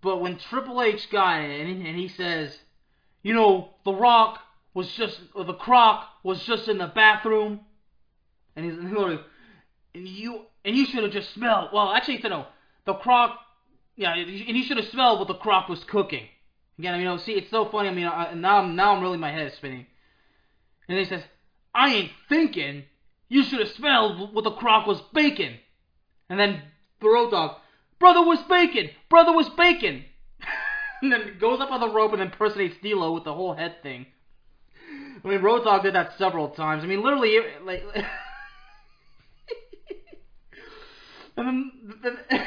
but 0.00 0.22
when 0.22 0.38
Triple 0.38 0.80
H 0.80 1.10
got 1.10 1.42
it 1.42 1.60
and 1.60 1.68
he, 1.68 1.86
and 1.86 1.98
he 1.98 2.08
says, 2.08 2.58
you 3.22 3.34
know, 3.34 3.74
The 3.84 3.92
Rock 3.92 4.40
was 4.72 4.90
just, 4.92 5.20
or 5.34 5.44
the 5.44 5.52
Croc 5.52 6.06
was 6.24 6.42
just 6.44 6.66
in 6.66 6.78
the 6.78 6.86
bathroom, 6.86 7.60
and 8.56 8.64
he's 8.64 8.74
literally, 8.74 9.20
and 9.94 10.08
you, 10.08 10.46
and 10.64 10.74
you 10.74 10.86
should 10.86 11.02
have 11.02 11.12
just 11.12 11.34
smelled. 11.34 11.68
Well, 11.74 11.92
actually, 11.92 12.16
he 12.16 12.22
said 12.22 12.30
no. 12.30 12.46
The 12.86 12.94
Croc, 12.94 13.38
yeah, 14.02 14.14
and 14.14 14.56
you 14.56 14.64
should 14.64 14.76
have 14.78 14.88
smelled 14.88 15.20
what 15.20 15.28
the 15.28 15.34
Croc 15.34 15.68
was 15.68 15.82
cooking. 15.84 16.26
Again, 16.78 16.98
you 16.98 17.04
know, 17.04 17.18
see, 17.18 17.32
it's 17.32 17.50
so 17.50 17.68
funny. 17.70 17.88
I 17.88 17.94
mean, 17.94 18.06
I, 18.06 18.34
now, 18.34 18.58
I'm, 18.58 18.74
now 18.74 18.94
I'm 18.94 19.02
really 19.02 19.18
my 19.18 19.30
head 19.30 19.46
is 19.46 19.54
spinning. 19.54 19.86
And 20.88 20.98
he 20.98 21.04
says, 21.04 21.22
I 21.74 21.94
ain't 21.94 22.10
thinking. 22.28 22.84
You 23.28 23.44
should 23.44 23.60
have 23.60 23.68
smelled 23.70 24.34
what 24.34 24.44
the 24.44 24.50
crock 24.50 24.86
was 24.86 25.00
baking. 25.14 25.56
And 26.28 26.38
then 26.38 26.60
the 27.00 27.08
Road 27.08 27.30
Dogg, 27.30 27.58
Brother 27.98 28.22
was 28.22 28.40
bacon. 28.48 28.90
Brother 29.08 29.32
was 29.32 29.48
bacon. 29.50 30.04
and 31.02 31.12
then 31.12 31.36
goes 31.40 31.60
up 31.60 31.70
on 31.70 31.80
the 31.80 31.88
rope 31.88 32.12
and 32.12 32.20
impersonates 32.20 32.76
D'Lo 32.82 33.12
with 33.12 33.24
the 33.24 33.32
whole 33.32 33.54
head 33.54 33.76
thing. 33.82 34.06
I 35.24 35.28
mean, 35.28 35.40
Road 35.40 35.62
Dogg 35.64 35.84
did 35.84 35.94
that 35.94 36.18
several 36.18 36.48
times. 36.50 36.82
I 36.82 36.88
mean, 36.88 37.02
literally, 37.02 37.38
like. 37.64 37.84
and 41.36 41.46
then, 41.46 41.72
then 42.02 42.18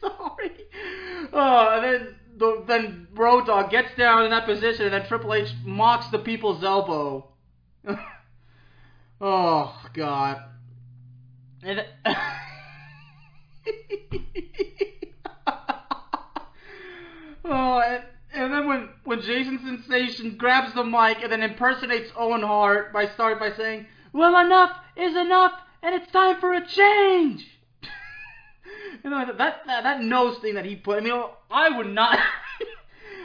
sorry. 0.00 0.50
Oh, 1.32 1.68
and 1.74 1.84
then 1.84 2.14
the, 2.38 2.64
then 2.66 3.08
Road 3.14 3.46
Dogg 3.46 3.70
gets 3.70 3.94
down 3.96 4.24
in 4.24 4.30
that 4.30 4.46
position, 4.46 4.86
and 4.86 4.94
then 4.94 5.06
Triple 5.06 5.34
H 5.34 5.48
mocks 5.64 6.08
the 6.10 6.18
people's 6.18 6.64
elbow. 6.64 7.28
oh 9.20 9.80
God. 9.94 10.42
And. 11.62 11.84
oh, 17.44 17.80
and, 17.80 18.04
and 18.32 18.52
then 18.52 18.66
when, 18.66 18.88
when 19.04 19.20
Jason 19.20 19.60
Sensation 19.64 20.36
grabs 20.36 20.72
the 20.74 20.84
mic 20.84 21.18
and 21.22 21.30
then 21.30 21.42
impersonates 21.42 22.10
Owen 22.16 22.42
Hart 22.42 22.92
by 22.92 23.06
starting 23.08 23.38
by 23.38 23.54
saying, 23.56 23.86
Well, 24.12 24.36
enough 24.38 24.76
is 24.96 25.14
enough 25.14 25.52
and 25.82 25.94
it's 25.94 26.10
time 26.12 26.40
for 26.40 26.54
a 26.54 26.66
change. 26.66 27.46
You 29.04 29.10
know 29.10 29.26
that, 29.26 29.38
that 29.38 29.82
that 29.82 30.02
nose 30.02 30.38
thing 30.38 30.54
that 30.54 30.64
he 30.64 30.76
put. 30.76 30.98
I 30.98 31.00
mean, 31.00 31.22
I 31.50 31.76
would 31.76 31.88
not. 31.88 32.18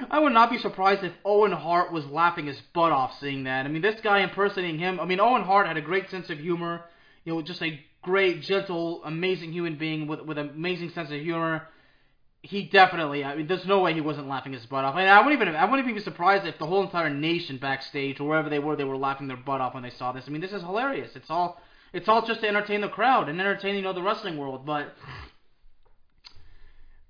I 0.09 0.19
would 0.19 0.33
not 0.33 0.51
be 0.51 0.57
surprised 0.57 1.03
if 1.03 1.13
Owen 1.23 1.51
Hart 1.51 1.91
was 1.91 2.05
laughing 2.05 2.47
his 2.47 2.59
butt 2.73 2.91
off 2.91 3.17
seeing 3.19 3.45
that. 3.45 3.65
I 3.65 3.69
mean, 3.69 3.81
this 3.81 3.99
guy 4.01 4.19
impersonating 4.19 4.79
him. 4.79 4.99
I 4.99 5.05
mean, 5.05 5.19
Owen 5.19 5.43
Hart 5.43 5.67
had 5.67 5.77
a 5.77 5.81
great 5.81 6.09
sense 6.09 6.29
of 6.29 6.39
humor. 6.39 6.83
You 7.23 7.33
know, 7.33 7.41
just 7.41 7.61
a 7.61 7.79
great, 8.01 8.41
gentle, 8.41 9.03
amazing 9.03 9.51
human 9.51 9.77
being 9.77 10.07
with 10.07 10.21
with 10.21 10.37
an 10.37 10.49
amazing 10.49 10.89
sense 10.91 11.11
of 11.11 11.19
humor. 11.19 11.67
He 12.41 12.63
definitely. 12.63 13.23
I 13.23 13.35
mean, 13.35 13.47
there's 13.47 13.65
no 13.65 13.79
way 13.79 13.93
he 13.93 14.01
wasn't 14.01 14.27
laughing 14.27 14.53
his 14.53 14.65
butt 14.65 14.85
off. 14.85 14.95
I, 14.95 14.99
mean, 14.99 15.09
I 15.09 15.19
wouldn't 15.21 15.41
even. 15.41 15.55
I 15.55 15.65
wouldn't 15.65 15.87
even 15.87 15.95
be 15.95 16.03
surprised 16.03 16.45
if 16.45 16.59
the 16.59 16.67
whole 16.67 16.83
entire 16.83 17.09
nation 17.09 17.57
backstage 17.57 18.19
or 18.19 18.27
wherever 18.27 18.49
they 18.49 18.59
were, 18.59 18.75
they 18.75 18.83
were 18.83 18.97
laughing 18.97 19.27
their 19.27 19.37
butt 19.37 19.61
off 19.61 19.73
when 19.73 19.83
they 19.83 19.89
saw 19.89 20.11
this. 20.11 20.25
I 20.27 20.29
mean, 20.29 20.41
this 20.41 20.53
is 20.53 20.61
hilarious. 20.61 21.15
It's 21.15 21.29
all. 21.29 21.61
It's 21.93 22.09
all 22.09 22.27
just 22.27 22.41
to 22.41 22.47
entertain 22.47 22.81
the 22.81 22.89
crowd 22.89 23.29
and 23.29 23.39
entertain, 23.39 23.75
you 23.75 23.81
know, 23.81 23.93
the 23.93 24.01
wrestling 24.01 24.35
world. 24.37 24.65
But 24.65 24.93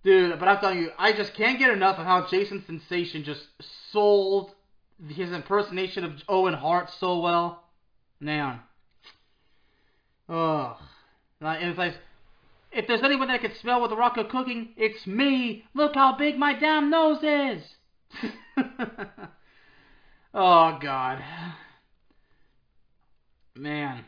Dude, 0.06 0.40
but 0.40 0.48
I'm 0.48 0.60
telling 0.60 0.78
you, 0.78 0.92
I 1.00 1.14
just 1.14 1.34
can't 1.34 1.58
get 1.58 1.72
enough 1.72 1.98
of 1.98 2.06
how 2.06 2.28
Jason 2.28 2.64
Sensation 2.68 3.24
just 3.24 3.48
sold 3.92 4.52
his 5.10 5.32
impersonation 5.32 6.04
of 6.04 6.12
Owen 6.30 6.54
Hart 6.54 6.92
so 7.00 7.20
well. 7.22 7.64
Man. 8.20 8.60
Ugh. 10.30 10.76
It's 11.42 11.78
like, 11.78 11.96
if 12.72 12.86
there's 12.88 13.02
anyone 13.02 13.30
that 13.30 13.42
can 13.42 13.56
smell 13.56 13.82
what 13.82 13.90
the 13.90 13.98
Rock 13.98 14.16
cooking, 14.30 14.70
it's 14.78 15.08
me. 15.08 15.66
Look 15.74 15.96
how 15.96 16.16
big 16.16 16.38
my 16.38 16.54
damn 16.54 16.92
nose 16.92 17.24
is. 17.24 17.64
oh, 20.36 20.78
God. 20.80 21.24
Man. 23.56 24.06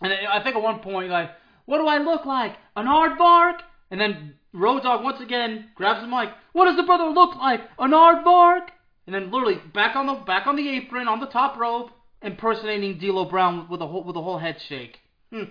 And 0.00 0.12
I 0.12 0.42
think 0.42 0.56
at 0.56 0.62
one 0.62 0.78
point, 0.78 1.10
like, 1.10 1.32
what 1.66 1.78
do 1.78 1.86
I 1.86 1.98
look 1.98 2.24
like? 2.24 2.56
An 2.74 2.86
aardvark? 2.86 3.58
And 3.90 4.00
then 4.00 4.34
Road 4.56 4.82
Dogg 4.82 5.04
once 5.04 5.20
again 5.20 5.66
grabs 5.74 6.00
the 6.00 6.06
mic. 6.06 6.30
What 6.52 6.64
does 6.64 6.76
the 6.76 6.82
brother 6.82 7.04
look 7.04 7.36
like? 7.36 7.60
An 7.78 7.90
aardvark? 7.90 8.68
And 9.06 9.14
then 9.14 9.30
literally 9.30 9.60
back 9.72 9.94
on 9.94 10.06
the 10.06 10.14
back 10.14 10.46
on 10.46 10.56
the 10.56 10.68
apron 10.68 11.08
on 11.08 11.20
the 11.20 11.26
top 11.26 11.58
rope, 11.58 11.90
impersonating 12.22 12.98
D'Lo 12.98 13.26
Brown 13.26 13.68
with 13.68 13.80
a 13.82 13.86
whole 13.86 14.02
with 14.02 14.16
a 14.16 14.22
whole 14.22 14.38
head 14.38 14.60
shake. 14.60 14.98
Hmm. 15.30 15.44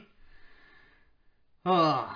Uh, 1.65 2.07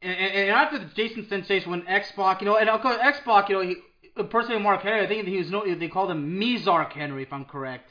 and, 0.00 0.16
and, 0.16 0.50
after 0.50 0.78
the 0.78 0.86
Jason 0.94 1.26
sensation 1.28 1.70
when 1.70 1.86
X 1.88 2.12
Pac, 2.12 2.40
you 2.40 2.46
know, 2.46 2.56
and 2.56 2.68
of 2.68 2.80
course 2.82 2.98
X 3.00 3.20
Pac, 3.24 3.48
you 3.48 3.56
know, 3.56 3.62
he 3.62 4.58
Mark 4.60 4.82
Henry. 4.82 5.00
I 5.00 5.08
think 5.08 5.26
he 5.26 5.38
was 5.38 5.50
no, 5.50 5.74
they 5.74 5.88
called 5.88 6.10
him 6.10 6.38
Mizark 6.38 6.92
Henry, 6.92 7.22
if 7.22 7.32
I'm 7.32 7.44
correct. 7.44 7.90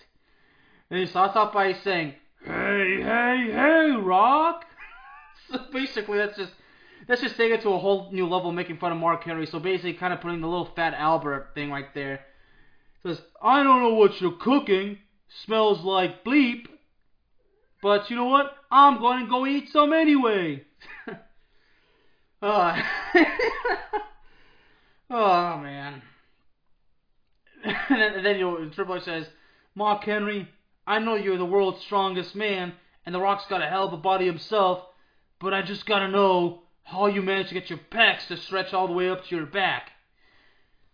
And 0.90 1.00
he 1.00 1.06
starts 1.08 1.36
off 1.36 1.54
by 1.54 1.74
saying, 1.74 2.14
"Hey, 2.46 3.00
hey, 3.02 3.50
hey, 3.52 3.92
Rock." 4.00 4.66
so 5.52 5.60
basically, 5.72 6.20
that's 6.20 6.38
just 6.38 6.54
let's 7.08 7.22
just 7.22 7.38
take 7.38 7.52
it 7.52 7.62
to 7.62 7.70
a 7.70 7.80
whole 7.80 8.12
new 8.12 8.28
level, 8.28 8.52
making 8.52 8.78
fun 8.78 8.92
of 8.92 8.98
Mark 8.98 9.24
Henry. 9.24 9.46
So 9.46 9.60
basically, 9.60 9.94
kind 9.94 10.14
of 10.14 10.22
putting 10.22 10.42
the 10.42 10.48
little 10.48 10.70
fat 10.76 10.94
Albert 10.94 11.52
thing 11.54 11.72
right 11.72 11.94
there. 11.94 12.22
Says, 13.04 13.22
I 13.42 13.64
don't 13.64 13.82
know 13.82 13.96
what 13.96 14.20
you're 14.22 14.38
cooking. 14.38 14.98
Smells 15.46 15.84
like 15.84 16.24
bleep. 16.24 16.68
But 17.82 18.10
you 18.10 18.16
know 18.16 18.26
what? 18.26 18.56
I'm 18.72 19.00
going 19.00 19.26
to 19.26 19.30
go 19.30 19.46
eat 19.46 19.70
some 19.72 19.92
anyway. 19.92 20.64
uh, 22.42 22.82
oh 25.10 25.58
man. 25.58 26.02
and 27.64 28.26
then, 28.26 28.38
you 28.38 28.42
know, 28.42 28.70
Triple 28.70 28.96
H 28.96 29.04
says, 29.04 29.28
Mark 29.76 30.04
Henry, 30.06 30.48
I 30.88 31.00
know 31.00 31.16
you're 31.16 31.38
the 31.38 31.46
world's 31.46 31.84
strongest 31.84 32.36
man, 32.36 32.74
and 33.06 33.14
The 33.14 33.20
Rock's 33.20 33.46
got 33.50 33.62
a 33.62 33.68
hell 33.68 33.88
of 33.88 33.94
a 33.94 33.98
body 33.98 34.26
himself, 34.26 34.86
but 35.40 35.54
I 35.54 35.62
just 35.62 35.86
gotta 35.86 36.08
know 36.08 36.63
how 36.84 37.08
you 37.08 37.22
managed 37.22 37.50
to 37.50 37.56
get 37.56 37.70
your 37.70 37.80
pecs 37.80 38.28
to 38.28 38.38
stretch 38.38 38.74
all 38.74 38.88
the 38.88 38.94
way 38.94 39.10
up 39.10 39.26
to 39.26 39.36
your 39.36 39.46
back. 39.46 39.92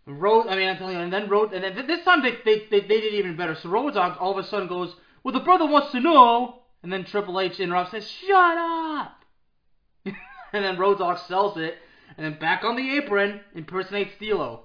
Road, 0.06 0.46
I 0.48 0.56
mean, 0.56 0.68
I'm 0.68 0.76
telling 0.76 0.96
you, 0.96 1.02
and 1.02 1.12
then 1.12 1.28
Road, 1.28 1.52
and 1.52 1.62
then 1.62 1.86
this 1.86 2.04
time 2.04 2.22
they, 2.22 2.36
they, 2.44 2.66
they, 2.70 2.80
they 2.80 3.00
did 3.00 3.14
even 3.14 3.36
better. 3.36 3.54
So 3.54 3.70
Dogg 3.90 4.16
all 4.18 4.36
of 4.36 4.44
a 4.44 4.48
sudden 4.48 4.66
goes, 4.66 4.94
well, 5.22 5.34
the 5.34 5.40
brother 5.40 5.66
wants 5.66 5.92
to 5.92 6.00
know, 6.00 6.62
and 6.82 6.92
then 6.92 7.04
Triple 7.04 7.38
H 7.38 7.60
interrupts, 7.60 7.92
says, 7.92 8.08
shut 8.08 8.58
up! 8.58 9.24
and 10.04 10.64
then 10.64 10.78
Road 10.78 10.98
Dogg 10.98 11.18
sells 11.28 11.56
it, 11.58 11.76
and 12.16 12.24
then 12.24 12.40
back 12.40 12.64
on 12.64 12.76
the 12.76 12.96
apron, 12.96 13.40
impersonates 13.54 14.16
D'Lo. 14.18 14.64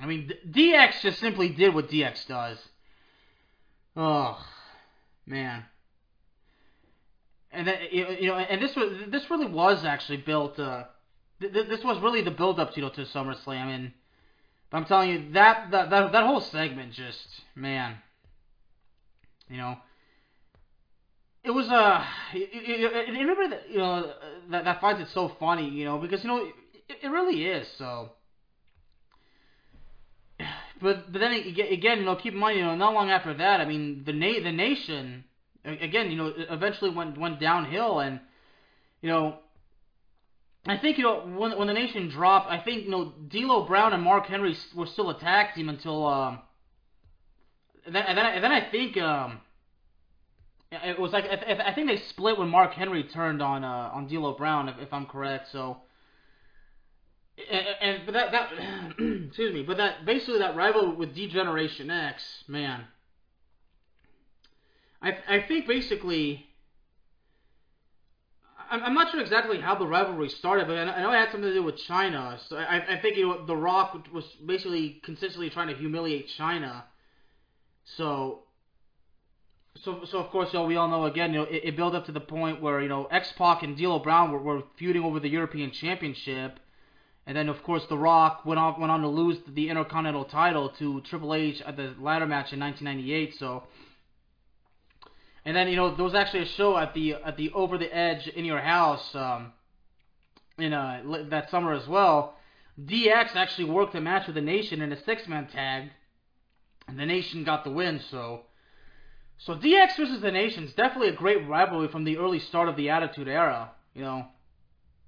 I 0.00 0.06
mean, 0.06 0.32
DX 0.48 1.00
just 1.02 1.18
simply 1.18 1.48
did 1.48 1.74
what 1.74 1.90
DX 1.90 2.26
does. 2.26 2.58
Oh, 3.94 4.42
man 5.26 5.64
and 7.52 7.66
then 7.66 7.78
you 7.90 8.28
know, 8.28 8.36
and 8.36 8.62
this 8.62 8.74
was 8.74 8.98
this 9.08 9.28
really 9.30 9.46
was 9.46 9.84
actually 9.84 10.18
built. 10.18 10.58
Uh, 10.58 10.84
th- 11.40 11.52
this 11.68 11.84
was 11.84 12.00
really 12.02 12.22
the 12.22 12.30
build 12.30 12.58
up, 12.58 12.76
you 12.76 12.82
know, 12.82 12.88
to 12.90 13.02
SummerSlam, 13.02 13.74
and 13.74 13.92
I'm 14.72 14.86
telling 14.86 15.10
you 15.10 15.32
that 15.32 15.70
that 15.70 15.90
that, 15.90 16.12
that 16.12 16.24
whole 16.24 16.40
segment 16.40 16.92
just 16.92 17.26
man, 17.54 17.96
you 19.48 19.58
know, 19.58 19.76
it 21.44 21.50
was 21.50 21.68
uh, 21.68 22.04
and 22.32 23.18
remember 23.18 23.48
that 23.48 23.70
you 23.70 23.78
know 23.78 24.12
that 24.50 24.64
that 24.64 24.80
finds 24.80 25.02
it 25.02 25.08
so 25.12 25.28
funny, 25.38 25.68
you 25.68 25.84
know, 25.84 25.98
because 25.98 26.22
you 26.24 26.28
know 26.28 26.46
it, 26.88 26.98
it 27.02 27.08
really 27.08 27.44
is 27.44 27.68
so. 27.78 28.10
But 30.80 31.12
but 31.12 31.20
then 31.20 31.30
again, 31.32 31.98
you 32.00 32.04
know, 32.04 32.16
keep 32.16 32.32
in 32.32 32.40
mind, 32.40 32.58
you 32.58 32.64
know, 32.64 32.74
not 32.74 32.92
long 32.92 33.08
after 33.08 33.32
that, 33.34 33.60
I 33.60 33.64
mean, 33.64 34.02
the 34.04 34.12
na- 34.12 34.42
the 34.42 34.50
nation 34.50 35.22
again, 35.64 36.10
you 36.10 36.16
know, 36.16 36.32
eventually 36.50 36.90
went 36.90 37.18
went 37.18 37.40
downhill, 37.40 38.00
and 38.00 38.20
you 39.00 39.08
know, 39.08 39.36
I 40.66 40.76
think 40.76 40.98
you 40.98 41.04
know 41.04 41.20
when 41.20 41.56
when 41.58 41.68
the 41.68 41.74
nation 41.74 42.08
dropped, 42.08 42.50
I 42.50 42.58
think 42.58 42.84
you 42.84 42.90
know 42.90 43.12
D'Lo 43.28 43.66
Brown 43.66 43.92
and 43.92 44.02
Mark 44.02 44.26
Henry 44.26 44.56
were 44.74 44.86
still 44.86 45.10
a 45.10 45.18
tag 45.18 45.54
team 45.54 45.68
until 45.68 46.06
um, 46.06 46.40
and 47.86 47.94
then 47.94 48.04
and 48.06 48.18
then, 48.18 48.26
and 48.26 48.44
then 48.44 48.52
I 48.52 48.70
think 48.70 48.96
um, 48.96 49.40
it 50.70 50.98
was 50.98 51.12
like 51.12 51.24
I, 51.24 51.70
I 51.70 51.74
think 51.74 51.88
they 51.88 51.98
split 52.08 52.38
when 52.38 52.48
Mark 52.48 52.72
Henry 52.72 53.04
turned 53.04 53.42
on 53.42 53.64
uh, 53.64 53.90
on 53.92 54.06
D'Lo 54.06 54.34
Brown, 54.34 54.68
if, 54.68 54.76
if 54.78 54.92
I'm 54.92 55.06
correct. 55.06 55.48
So. 55.52 55.78
And, 57.50 57.66
and 57.80 58.02
but 58.06 58.12
that 58.12 58.32
that 58.32 58.52
excuse 58.98 59.54
me, 59.54 59.62
but 59.62 59.78
that 59.78 60.04
basically 60.04 60.40
that 60.40 60.54
rival 60.54 60.94
with 60.94 61.14
D-Generation 61.14 61.90
X, 61.90 62.22
man, 62.46 62.84
I 65.02 65.18
I 65.28 65.40
think 65.42 65.66
basically. 65.66 66.46
I'm 68.70 68.94
not 68.94 69.10
sure 69.10 69.20
exactly 69.20 69.60
how 69.60 69.74
the 69.74 69.86
rivalry 69.86 70.30
started, 70.30 70.66
but 70.66 70.78
I 70.78 71.02
know 71.02 71.12
it 71.12 71.16
had 71.16 71.30
something 71.30 71.50
to 71.50 71.52
do 71.52 71.62
with 71.62 71.76
Chyna. 71.86 72.38
So 72.48 72.56
I, 72.56 72.94
I 72.94 73.00
think 73.02 73.16
The 73.46 73.54
Rock 73.54 74.08
was 74.10 74.24
basically 74.46 74.98
consistently 75.04 75.50
trying 75.50 75.68
to 75.68 75.74
humiliate 75.74 76.30
Chyna. 76.38 76.84
So, 77.84 78.44
so, 79.82 80.04
so 80.10 80.18
of 80.18 80.30
course, 80.30 80.54
you 80.54 80.58
know, 80.58 80.64
we 80.64 80.76
all 80.76 80.88
know 80.88 81.04
again, 81.04 81.34
you 81.34 81.40
know, 81.40 81.44
it, 81.44 81.62
it 81.64 81.76
built 81.76 81.94
up 81.94 82.06
to 82.06 82.12
the 82.12 82.20
point 82.20 82.62
where 82.62 82.80
you 82.80 82.88
know 82.88 83.04
X 83.06 83.32
Pac 83.36 83.62
and 83.62 83.76
D'Lo 83.76 83.98
Brown 83.98 84.32
were, 84.32 84.38
were 84.38 84.62
feuding 84.78 85.02
over 85.02 85.20
the 85.20 85.28
European 85.28 85.70
Championship, 85.70 86.58
and 87.26 87.36
then 87.36 87.50
of 87.50 87.62
course 87.62 87.84
The 87.90 87.98
Rock 87.98 88.46
went 88.46 88.58
on 88.58 88.80
went 88.80 88.90
on 88.90 89.02
to 89.02 89.08
lose 89.08 89.38
the 89.46 89.68
Intercontinental 89.68 90.24
title 90.24 90.70
to 90.78 91.00
Triple 91.02 91.34
H 91.34 91.60
at 91.62 91.76
the 91.76 91.94
ladder 91.98 92.26
match 92.26 92.52
in 92.52 92.60
1998. 92.60 93.34
So 93.38 93.64
and 95.44 95.56
then 95.56 95.68
you 95.68 95.76
know 95.76 95.94
there 95.94 96.04
was 96.04 96.14
actually 96.14 96.42
a 96.42 96.46
show 96.46 96.76
at 96.76 96.94
the 96.94 97.14
at 97.14 97.36
the 97.36 97.52
Over 97.52 97.78
the 97.78 97.94
Edge 97.94 98.28
in 98.28 98.44
your 98.44 98.60
house 98.60 99.14
um, 99.14 99.52
in 100.58 100.72
uh, 100.72 101.24
that 101.30 101.50
summer 101.50 101.72
as 101.72 101.86
well. 101.88 102.36
DX 102.80 103.36
actually 103.36 103.64
worked 103.64 103.94
a 103.94 104.00
match 104.00 104.26
with 104.26 104.34
the 104.34 104.40
Nation 104.40 104.80
in 104.80 104.92
a 104.92 105.04
six 105.04 105.26
man 105.28 105.46
tag, 105.48 105.90
and 106.88 106.98
the 106.98 107.06
Nation 107.06 107.44
got 107.44 107.64
the 107.64 107.70
win. 107.70 108.00
So, 108.10 108.42
so 109.38 109.54
DX 109.54 109.96
versus 109.96 110.20
the 110.20 110.30
Nation 110.30 110.64
is 110.64 110.72
definitely 110.72 111.08
a 111.08 111.16
great 111.16 111.46
rivalry 111.46 111.88
from 111.88 112.04
the 112.04 112.18
early 112.18 112.38
start 112.38 112.68
of 112.68 112.76
the 112.76 112.90
Attitude 112.90 113.28
Era. 113.28 113.72
You 113.94 114.02
know, 114.02 114.26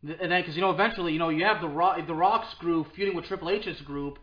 and 0.03 0.31
then 0.31 0.43
because 0.43 0.57
you 0.57 0.61
know 0.61 0.71
eventually 0.71 1.13
you 1.13 1.19
know 1.19 1.31
you 1.31 1.45
have 1.45 1.61
the 1.61 1.69
Rock, 1.69 2.07
the 2.07 2.15
Rock's 2.15 2.53
group 2.55 2.95
feuding 2.95 3.15
with 3.15 3.27
Triple 3.27 3.51
H's 3.51 3.81
group, 3.83 4.19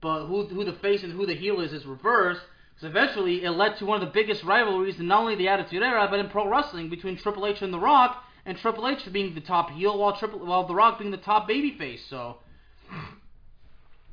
but 0.00 0.26
who 0.26 0.46
who 0.46 0.64
the 0.64 0.72
face 0.74 1.02
and 1.02 1.12
who 1.12 1.26
the 1.26 1.34
heel 1.34 1.60
is 1.60 1.72
is 1.72 1.84
reversed. 1.84 2.42
Because 2.78 2.90
eventually 2.90 3.44
it 3.44 3.50
led 3.50 3.76
to 3.78 3.86
one 3.86 4.00
of 4.00 4.06
the 4.06 4.12
biggest 4.12 4.44
rivalries 4.44 5.00
in 5.00 5.08
not 5.08 5.22
only 5.22 5.34
the 5.34 5.48
Attitude 5.48 5.82
Era, 5.82 6.06
but 6.08 6.20
in 6.20 6.28
pro 6.28 6.48
wrestling 6.48 6.88
between 6.88 7.16
Triple 7.16 7.44
H 7.44 7.60
and 7.60 7.74
The 7.74 7.78
Rock, 7.78 8.24
and 8.46 8.56
Triple 8.56 8.86
H 8.86 9.12
being 9.12 9.34
the 9.34 9.40
top 9.40 9.70
heel 9.70 9.98
while 9.98 10.16
Triple 10.16 10.38
while 10.46 10.64
The 10.64 10.76
Rock 10.76 11.00
being 11.00 11.10
the 11.10 11.16
top 11.16 11.48
babyface. 11.48 12.08
So, 12.08 12.36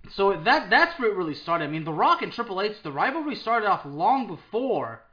so 0.09 0.41
that 0.41 0.71
that's 0.71 0.99
where 0.99 1.11
it 1.11 1.15
really 1.15 1.35
started. 1.35 1.65
I 1.65 1.67
mean, 1.67 1.83
The 1.83 1.93
Rock 1.93 2.23
and 2.23 2.33
Triple 2.33 2.59
H, 2.59 2.81
the 2.81 2.91
rivalry 2.91 3.35
started 3.35 3.67
off 3.67 3.85
long 3.85 4.25
before, 4.25 5.03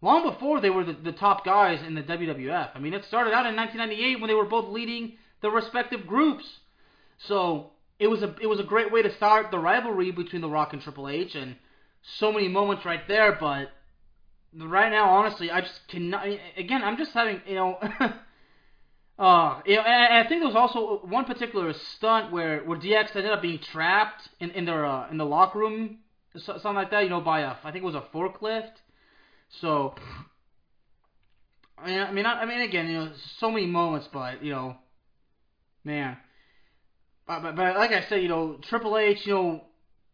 long 0.00 0.22
before 0.22 0.62
they 0.62 0.70
were 0.70 0.84
the, 0.84 0.94
the 0.94 1.12
top 1.12 1.44
guys 1.44 1.82
in 1.86 1.94
the 1.94 2.02
WWF. 2.02 2.70
I 2.74 2.78
mean, 2.78 2.94
it 2.94 3.04
started 3.04 3.34
out 3.34 3.44
in 3.44 3.54
1998 3.56 4.20
when 4.20 4.28
they 4.28 4.34
were 4.34 4.46
both 4.46 4.70
leading 4.70 5.18
their 5.42 5.50
respective 5.50 6.06
groups. 6.06 6.60
So 7.18 7.72
it 7.98 8.06
was 8.06 8.22
a 8.22 8.34
it 8.40 8.46
was 8.46 8.58
a 8.58 8.64
great 8.64 8.90
way 8.90 9.02
to 9.02 9.14
start 9.14 9.50
the 9.50 9.58
rivalry 9.58 10.12
between 10.12 10.40
The 10.40 10.48
Rock 10.48 10.72
and 10.72 10.80
Triple 10.80 11.10
H 11.10 11.34
and 11.34 11.56
so 12.18 12.32
many 12.32 12.48
moments 12.48 12.84
right 12.84 13.06
there, 13.08 13.36
but 13.38 13.70
right 14.54 14.90
now, 14.90 15.10
honestly, 15.10 15.50
I 15.50 15.60
just 15.60 15.86
cannot. 15.88 16.26
Again, 16.56 16.82
I'm 16.82 16.96
just 16.96 17.12
having, 17.12 17.40
you 17.46 17.54
know. 17.56 17.78
Uh, 19.18 19.62
you 19.64 19.76
know, 19.76 19.82
and 19.82 20.26
I 20.26 20.28
think 20.28 20.42
there 20.42 20.48
was 20.48 20.56
also 20.56 21.06
one 21.06 21.24
particular 21.24 21.72
stunt 21.72 22.30
where, 22.30 22.62
where 22.64 22.78
DX 22.78 23.16
ended 23.16 23.32
up 23.32 23.40
being 23.40 23.58
trapped 23.58 24.28
in, 24.40 24.50
in 24.50 24.66
their 24.66 24.84
uh, 24.84 25.08
in 25.10 25.16
the 25.16 25.24
locker 25.24 25.58
room, 25.58 26.00
something 26.36 26.74
like 26.74 26.90
that. 26.90 27.04
You 27.04 27.08
know, 27.08 27.22
by 27.22 27.40
a 27.40 27.54
I 27.64 27.72
think 27.72 27.76
it 27.76 27.84
was 27.84 27.94
a 27.94 28.04
forklift. 28.14 28.72
So, 29.48 29.94
I 31.78 31.86
mean, 31.86 31.98
I 32.00 32.12
mean, 32.12 32.26
I, 32.26 32.42
I 32.42 32.44
mean, 32.44 32.60
again, 32.60 32.88
you 32.88 32.98
know, 32.98 33.12
so 33.38 33.50
many 33.50 33.64
moments, 33.66 34.06
but 34.12 34.44
you 34.44 34.52
know, 34.52 34.76
man. 35.82 36.18
But, 37.26 37.40
but, 37.42 37.56
but 37.56 37.76
like 37.76 37.92
I 37.92 38.02
said, 38.02 38.22
you 38.22 38.28
know, 38.28 38.58
Triple 38.68 38.98
H, 38.98 39.26
you 39.26 39.32
know, 39.32 39.64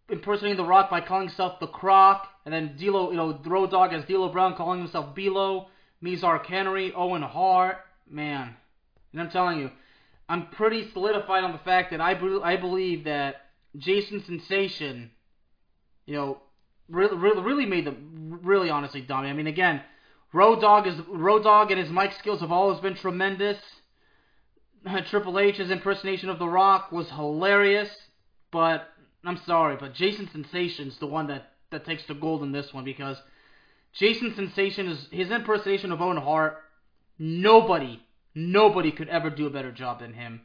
impersonating 0.09 0.57
The 0.57 0.65
Rock 0.65 0.91
by 0.91 1.01
calling 1.01 1.29
himself 1.29 1.61
the 1.61 1.67
Croc, 1.67 2.27
and 2.45 2.53
then 2.53 2.77
D'Lo, 2.77 3.11
you 3.11 3.17
know, 3.17 3.41
Road 3.45 3.71
Dogg 3.71 3.93
as 3.93 4.05
D'Lo 4.05 4.29
Brown 4.29 4.57
calling 4.57 4.81
himself 4.81 5.15
Belo, 5.15 5.67
Mizar 6.03 6.45
Henry, 6.45 6.93
Owen 6.95 7.23
Hart, 7.23 7.79
man. 8.09 8.57
And 9.13 9.21
I'm 9.21 9.31
telling 9.31 9.59
you, 9.59 9.71
I'm 10.29 10.49
pretty 10.49 10.91
solidified 10.93 11.45
on 11.45 11.53
the 11.53 11.59
fact 11.59 11.91
that 11.91 12.01
I, 12.01 12.13
I 12.43 12.57
believe 12.57 13.05
that 13.05 13.37
Jason 13.77 14.23
Sensation, 14.25 15.11
you 16.07 16.15
know, 16.15 16.41
really, 16.89 17.17
really, 17.17 17.43
really 17.43 17.67
made 17.67 17.87
the 17.87 17.95
really 18.11 18.71
honestly 18.71 19.01
dummy. 19.01 19.29
I 19.29 19.33
mean, 19.33 19.47
again, 19.47 19.83
Road 20.33 20.61
Dogg 20.61 20.87
is 20.87 20.95
Road 21.09 21.45
Dogg 21.45 21.71
and 21.71 21.81
his 21.81 21.91
mic 21.91 22.13
skills 22.19 22.41
have 22.41 22.53
always 22.53 22.81
been 22.81 22.95
tremendous. 22.95 23.59
Triple 25.11 25.39
H's 25.39 25.71
impersonation 25.71 26.29
of 26.29 26.39
The 26.39 26.49
Rock 26.49 26.91
was 26.91 27.09
hilarious, 27.11 27.91
but 28.51 28.89
I'm 29.25 29.41
sorry, 29.47 29.77
but 29.77 29.95
Jason 29.95 30.29
Sensation's 30.33 30.99
the 30.99 31.07
one 31.07 31.29
that 31.29 31.53
that 31.71 31.85
takes 31.85 32.05
the 32.07 32.15
gold 32.15 32.43
in 32.43 32.53
this 32.53 32.73
one 32.73 32.85
because 32.85 33.17
Jason 33.95 34.35
Sensation 34.35 34.89
is 34.89 35.09
his 35.11 35.31
impersonation 35.31 35.93
of 35.93 36.03
Owen 36.03 36.17
Hart. 36.17 36.59
Nobody 37.19 38.03
Nobody 38.35 38.93
could 38.93 39.09
ever 39.09 39.31
do 39.31 39.47
a 39.47 39.51
better 39.51 39.73
job 39.73 40.01
than 40.01 40.15
him. 40.15 40.43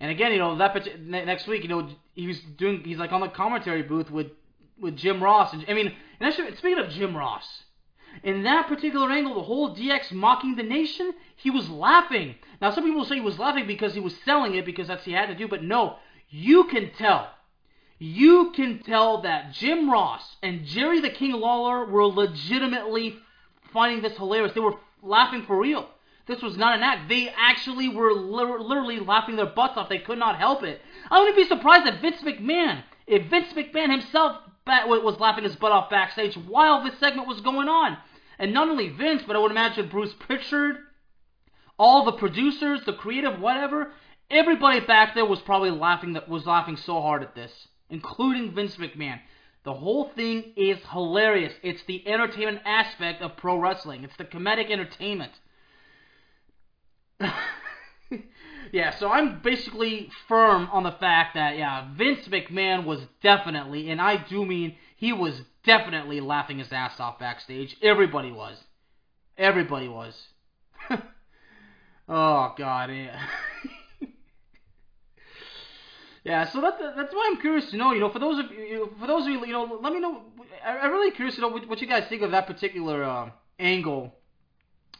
And 0.00 0.10
again, 0.10 0.32
you 0.32 0.38
know, 0.38 0.58
that 0.58 1.00
next 1.00 1.46
week, 1.46 1.62
you 1.62 1.68
know, 1.68 1.88
he 2.14 2.26
was 2.26 2.38
doing, 2.40 2.82
he's 2.84 2.98
like 2.98 3.12
on 3.12 3.20
the 3.20 3.28
commentary 3.28 3.82
booth 3.82 4.10
with 4.10 4.28
with 4.80 4.96
Jim 4.96 5.20
Ross, 5.20 5.52
and 5.52 5.64
I 5.68 5.74
mean, 5.74 5.92
and 6.20 6.28
actually, 6.28 6.54
speaking 6.54 6.78
of 6.78 6.90
Jim 6.90 7.16
Ross, 7.16 7.64
in 8.22 8.44
that 8.44 8.68
particular 8.68 9.10
angle, 9.10 9.34
the 9.34 9.42
whole 9.42 9.74
DX 9.74 10.12
mocking 10.12 10.54
the 10.54 10.62
nation, 10.62 11.12
he 11.34 11.50
was 11.50 11.68
laughing. 11.68 12.36
Now, 12.62 12.70
some 12.70 12.84
people 12.84 13.04
say 13.04 13.16
he 13.16 13.20
was 13.20 13.40
laughing 13.40 13.66
because 13.66 13.92
he 13.92 13.98
was 13.98 14.14
selling 14.24 14.54
it 14.54 14.64
because 14.64 14.86
that's 14.86 15.04
he 15.04 15.10
had 15.10 15.26
to 15.26 15.34
do, 15.34 15.48
but 15.48 15.64
no, 15.64 15.96
you 16.28 16.64
can 16.64 16.92
tell. 16.96 17.28
You 17.98 18.52
can 18.54 18.80
tell 18.80 19.22
that 19.22 19.52
Jim 19.52 19.90
Ross 19.90 20.36
and 20.42 20.64
Jerry 20.64 21.00
the 21.00 21.10
King 21.10 21.32
Lawler 21.32 21.84
were 21.84 22.06
legitimately 22.06 23.16
finding 23.72 24.02
this 24.02 24.16
hilarious. 24.16 24.52
They 24.54 24.60
were 24.60 24.78
laughing 25.02 25.44
for 25.46 25.58
real. 25.58 25.88
This 26.26 26.42
was 26.42 26.56
not 26.56 26.76
an 26.76 26.82
act. 26.82 27.08
They 27.08 27.28
actually 27.30 27.88
were 27.88 28.12
literally 28.12 29.00
laughing 29.00 29.36
their 29.36 29.46
butts 29.46 29.76
off. 29.76 29.88
They 29.88 29.98
could 29.98 30.18
not 30.18 30.38
help 30.38 30.62
it. 30.62 30.80
I 31.10 31.18
wouldn't 31.18 31.36
be 31.36 31.46
surprised 31.46 31.86
if 31.86 32.00
Vince 32.00 32.22
McMahon, 32.22 32.82
if 33.06 33.28
Vince 33.30 33.52
McMahon 33.54 33.90
himself 33.90 34.36
was 34.66 35.18
laughing 35.18 35.44
his 35.44 35.56
butt 35.56 35.72
off 35.72 35.88
backstage 35.88 36.36
while 36.36 36.84
this 36.84 36.98
segment 37.00 37.26
was 37.26 37.40
going 37.40 37.68
on. 37.68 37.96
And 38.38 38.52
not 38.52 38.68
only 38.68 38.90
Vince, 38.90 39.22
but 39.26 39.34
I 39.34 39.38
would 39.38 39.50
imagine 39.50 39.88
Bruce 39.88 40.12
Prichard, 40.12 40.76
all 41.78 42.04
the 42.04 42.12
producers, 42.12 42.80
the 42.84 42.92
creative, 42.92 43.40
whatever, 43.40 43.92
everybody 44.30 44.80
back 44.80 45.14
there 45.14 45.24
was 45.24 45.40
probably 45.40 45.70
laughing 45.70 46.12
that 46.12 46.28
was 46.28 46.46
laughing 46.46 46.76
so 46.76 47.00
hard 47.00 47.22
at 47.22 47.34
this, 47.34 47.68
including 47.90 48.54
Vince 48.54 48.76
McMahon. 48.76 49.20
The 49.64 49.74
whole 49.74 50.10
thing 50.16 50.52
is 50.56 50.78
hilarious. 50.92 51.52
It's 51.62 51.82
the 51.86 52.06
entertainment 52.08 52.60
aspect 52.64 53.22
of 53.22 53.36
pro 53.36 53.58
wrestling. 53.58 54.04
It's 54.04 54.16
the 54.16 54.24
comedic 54.24 54.70
entertainment. 54.70 55.32
yeah, 58.72 58.96
so 58.98 59.10
I'm 59.10 59.40
basically 59.40 60.10
firm 60.28 60.68
on 60.72 60.84
the 60.84 60.92
fact 60.92 61.34
that 61.34 61.58
yeah, 61.58 61.88
Vince 61.94 62.26
McMahon 62.28 62.84
was 62.84 63.00
definitely, 63.22 63.90
and 63.90 64.00
I 64.00 64.16
do 64.16 64.44
mean 64.44 64.76
he 64.96 65.12
was 65.12 65.42
definitely 65.64 66.20
laughing 66.20 66.58
his 66.58 66.72
ass 66.72 66.98
off 67.00 67.18
backstage. 67.18 67.76
Everybody 67.82 68.32
was. 68.32 68.56
Everybody 69.36 69.88
was. 69.88 70.14
oh 72.08 72.54
God, 72.56 72.90
yeah. 72.90 73.20
yeah, 76.28 76.44
so 76.52 76.60
that's 76.60 76.76
that's 76.94 77.14
why 77.14 77.30
I'm 77.30 77.40
curious 77.40 77.70
to 77.70 77.78
know. 77.78 77.92
You 77.92 78.00
know, 78.00 78.10
for 78.10 78.18
those 78.18 78.38
of 78.38 78.50
you, 78.50 78.90
for 79.00 79.06
those 79.06 79.22
of 79.22 79.30
you, 79.30 79.46
you 79.46 79.52
know, 79.52 79.78
let 79.82 79.94
me 79.94 79.98
know. 79.98 80.24
I'm 80.62 80.90
really 80.90 81.10
curious 81.10 81.36
to 81.36 81.40
know 81.40 81.48
what 81.48 81.80
you 81.80 81.86
guys 81.86 82.06
think 82.10 82.20
of 82.20 82.32
that 82.32 82.46
particular 82.46 83.02
uh, 83.02 83.30
angle. 83.58 84.12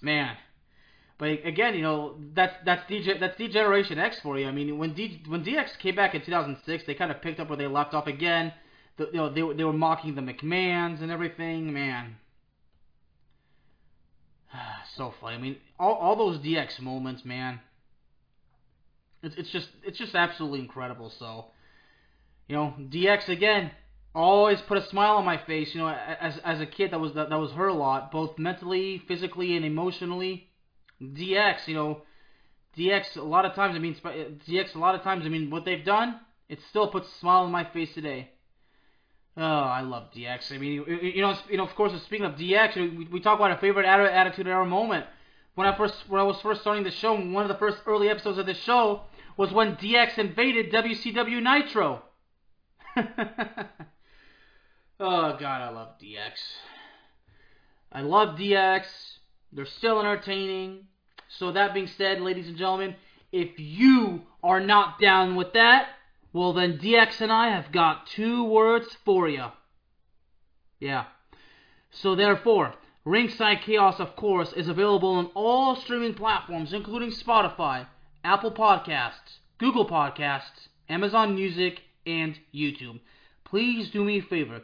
Man, 0.00 0.34
but 1.18 1.28
again, 1.44 1.74
you 1.74 1.82
know 1.82 2.16
that's 2.32 2.54
that's 2.64 2.90
DJ 2.90 3.20
that's 3.20 3.36
D 3.36 3.48
Generation 3.48 3.98
X 3.98 4.18
for 4.22 4.38
you. 4.38 4.48
I 4.48 4.52
mean, 4.52 4.78
when 4.78 4.94
D 4.94 5.22
when 5.28 5.44
DX 5.44 5.76
came 5.78 5.96
back 5.96 6.14
in 6.14 6.22
2006, 6.22 6.84
they 6.86 6.94
kind 6.94 7.10
of 7.10 7.20
picked 7.20 7.40
up 7.40 7.50
where 7.50 7.58
they 7.58 7.66
left 7.66 7.92
off 7.92 8.06
again. 8.06 8.54
The, 8.96 9.10
you 9.12 9.18
know, 9.18 9.28
they 9.28 9.42
they 9.54 9.64
were 9.64 9.74
mocking 9.74 10.14
the 10.14 10.22
McMahons 10.22 11.02
and 11.02 11.10
everything. 11.10 11.74
Man, 11.74 12.16
so 14.96 15.12
funny. 15.20 15.36
I 15.36 15.40
mean, 15.40 15.56
all 15.78 15.92
all 15.92 16.16
those 16.16 16.38
DX 16.38 16.80
moments, 16.80 17.22
man. 17.26 17.60
It's 19.22 19.36
it's 19.36 19.50
just 19.50 19.68
it's 19.84 19.98
just 19.98 20.14
absolutely 20.14 20.60
incredible. 20.60 21.10
So, 21.18 21.46
you 22.48 22.56
know, 22.56 22.74
DX 22.78 23.28
again 23.28 23.70
always 24.14 24.60
put 24.62 24.78
a 24.78 24.86
smile 24.86 25.16
on 25.16 25.24
my 25.24 25.38
face. 25.38 25.74
You 25.74 25.82
know, 25.82 25.88
as 25.88 26.38
as 26.38 26.60
a 26.60 26.66
kid, 26.66 26.92
that 26.92 27.00
was 27.00 27.14
that, 27.14 27.30
that 27.30 27.38
was 27.38 27.52
her 27.52 27.68
a 27.68 27.74
lot, 27.74 28.10
both 28.10 28.38
mentally, 28.38 29.02
physically, 29.08 29.56
and 29.56 29.64
emotionally. 29.64 30.48
DX, 31.02 31.68
you 31.68 31.74
know, 31.74 32.02
DX 32.76 33.16
a 33.16 33.22
lot 33.22 33.44
of 33.44 33.54
times. 33.54 33.76
I 33.76 33.78
mean, 33.78 33.94
DX 33.94 34.74
a 34.74 34.78
lot 34.78 34.94
of 34.94 35.02
times. 35.02 35.24
I 35.26 35.28
mean, 35.28 35.50
what 35.50 35.64
they've 35.64 35.84
done, 35.84 36.20
it 36.48 36.58
still 36.70 36.88
puts 36.88 37.08
a 37.08 37.18
smile 37.18 37.44
on 37.44 37.52
my 37.52 37.64
face 37.64 37.92
today. 37.94 38.30
Oh, 39.36 39.42
I 39.42 39.82
love 39.82 40.10
DX. 40.12 40.52
I 40.52 40.58
mean, 40.58 40.72
you 40.72 41.22
know, 41.22 41.36
you 41.48 41.56
know. 41.56 41.64
Of 41.64 41.74
course, 41.76 41.92
speaking 42.02 42.26
of 42.26 42.34
DX, 42.34 42.74
we, 42.76 43.04
we 43.04 43.20
talk 43.20 43.38
about 43.38 43.52
our 43.52 43.58
favorite 43.58 43.86
attitude 43.86 44.48
at 44.48 44.52
our 44.52 44.64
moment. 44.64 45.06
When 45.58 45.66
I 45.66 45.76
first, 45.76 45.96
when 46.06 46.20
I 46.20 46.24
was 46.24 46.40
first 46.40 46.60
starting 46.60 46.84
the 46.84 46.92
show, 46.92 47.16
one 47.16 47.42
of 47.42 47.48
the 47.48 47.58
first 47.58 47.78
early 47.84 48.08
episodes 48.08 48.38
of 48.38 48.46
the 48.46 48.54
show 48.54 49.00
was 49.36 49.50
when 49.52 49.74
DX 49.74 50.16
invaded 50.16 50.70
WCW 50.70 51.42
Nitro. 51.42 52.00
oh 52.96 53.02
God, 55.00 55.42
I 55.42 55.68
love 55.70 55.98
DX. 56.00 56.34
I 57.90 58.02
love 58.02 58.38
DX. 58.38 58.84
They're 59.52 59.66
still 59.66 59.98
entertaining. 59.98 60.86
So 61.26 61.50
that 61.50 61.74
being 61.74 61.88
said, 61.88 62.20
ladies 62.20 62.46
and 62.46 62.56
gentlemen, 62.56 62.94
if 63.32 63.58
you 63.58 64.22
are 64.44 64.60
not 64.60 65.00
down 65.00 65.34
with 65.34 65.54
that, 65.54 65.88
well 66.32 66.52
then 66.52 66.78
DX 66.78 67.20
and 67.20 67.32
I 67.32 67.48
have 67.48 67.72
got 67.72 68.06
two 68.06 68.44
words 68.44 68.96
for 69.04 69.28
you. 69.28 69.46
Yeah. 70.78 71.06
So 71.90 72.14
therefore, 72.14 72.74
Ringside 73.08 73.62
Chaos, 73.62 74.00
of 74.00 74.16
course, 74.16 74.52
is 74.52 74.68
available 74.68 75.14
on 75.14 75.30
all 75.34 75.76
streaming 75.76 76.14
platforms, 76.14 76.74
including 76.74 77.10
Spotify, 77.10 77.86
Apple 78.22 78.52
Podcasts, 78.52 79.38
Google 79.56 79.88
Podcasts, 79.88 80.68
Amazon 80.90 81.34
Music, 81.34 81.80
and 82.06 82.38
YouTube. 82.54 83.00
Please 83.44 83.90
do 83.90 84.04
me 84.04 84.18
a 84.18 84.22
favor. 84.22 84.60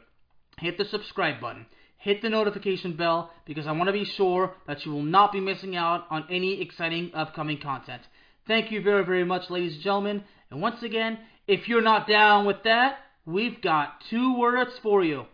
Hit 0.58 0.76
the 0.76 0.84
subscribe 0.84 1.40
button 1.40 1.66
hit 2.04 2.20
the 2.20 2.28
notification 2.28 2.94
bell 2.94 3.30
because 3.46 3.66
I 3.66 3.72
want 3.72 3.86
to 3.86 3.92
be 3.92 4.04
sure 4.04 4.52
that 4.66 4.84
you 4.84 4.92
will 4.92 5.02
not 5.02 5.32
be 5.32 5.40
missing 5.40 5.74
out 5.74 6.04
on 6.10 6.26
any 6.28 6.60
exciting 6.60 7.10
upcoming 7.14 7.58
content. 7.58 8.02
Thank 8.46 8.70
you 8.70 8.82
very, 8.82 9.06
very 9.06 9.24
much, 9.24 9.48
ladies 9.48 9.76
and 9.76 9.82
gentlemen. 9.82 10.22
And 10.50 10.60
once 10.60 10.82
again, 10.82 11.18
if 11.48 11.66
you're 11.66 11.80
not 11.80 12.06
down 12.06 12.44
with 12.44 12.62
that, 12.64 12.98
we've 13.24 13.58
got 13.62 14.02
two 14.10 14.38
words 14.38 14.72
for 14.82 15.02
you. 15.02 15.24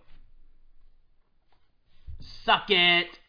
Suck 2.21 2.71
it. 2.71 3.20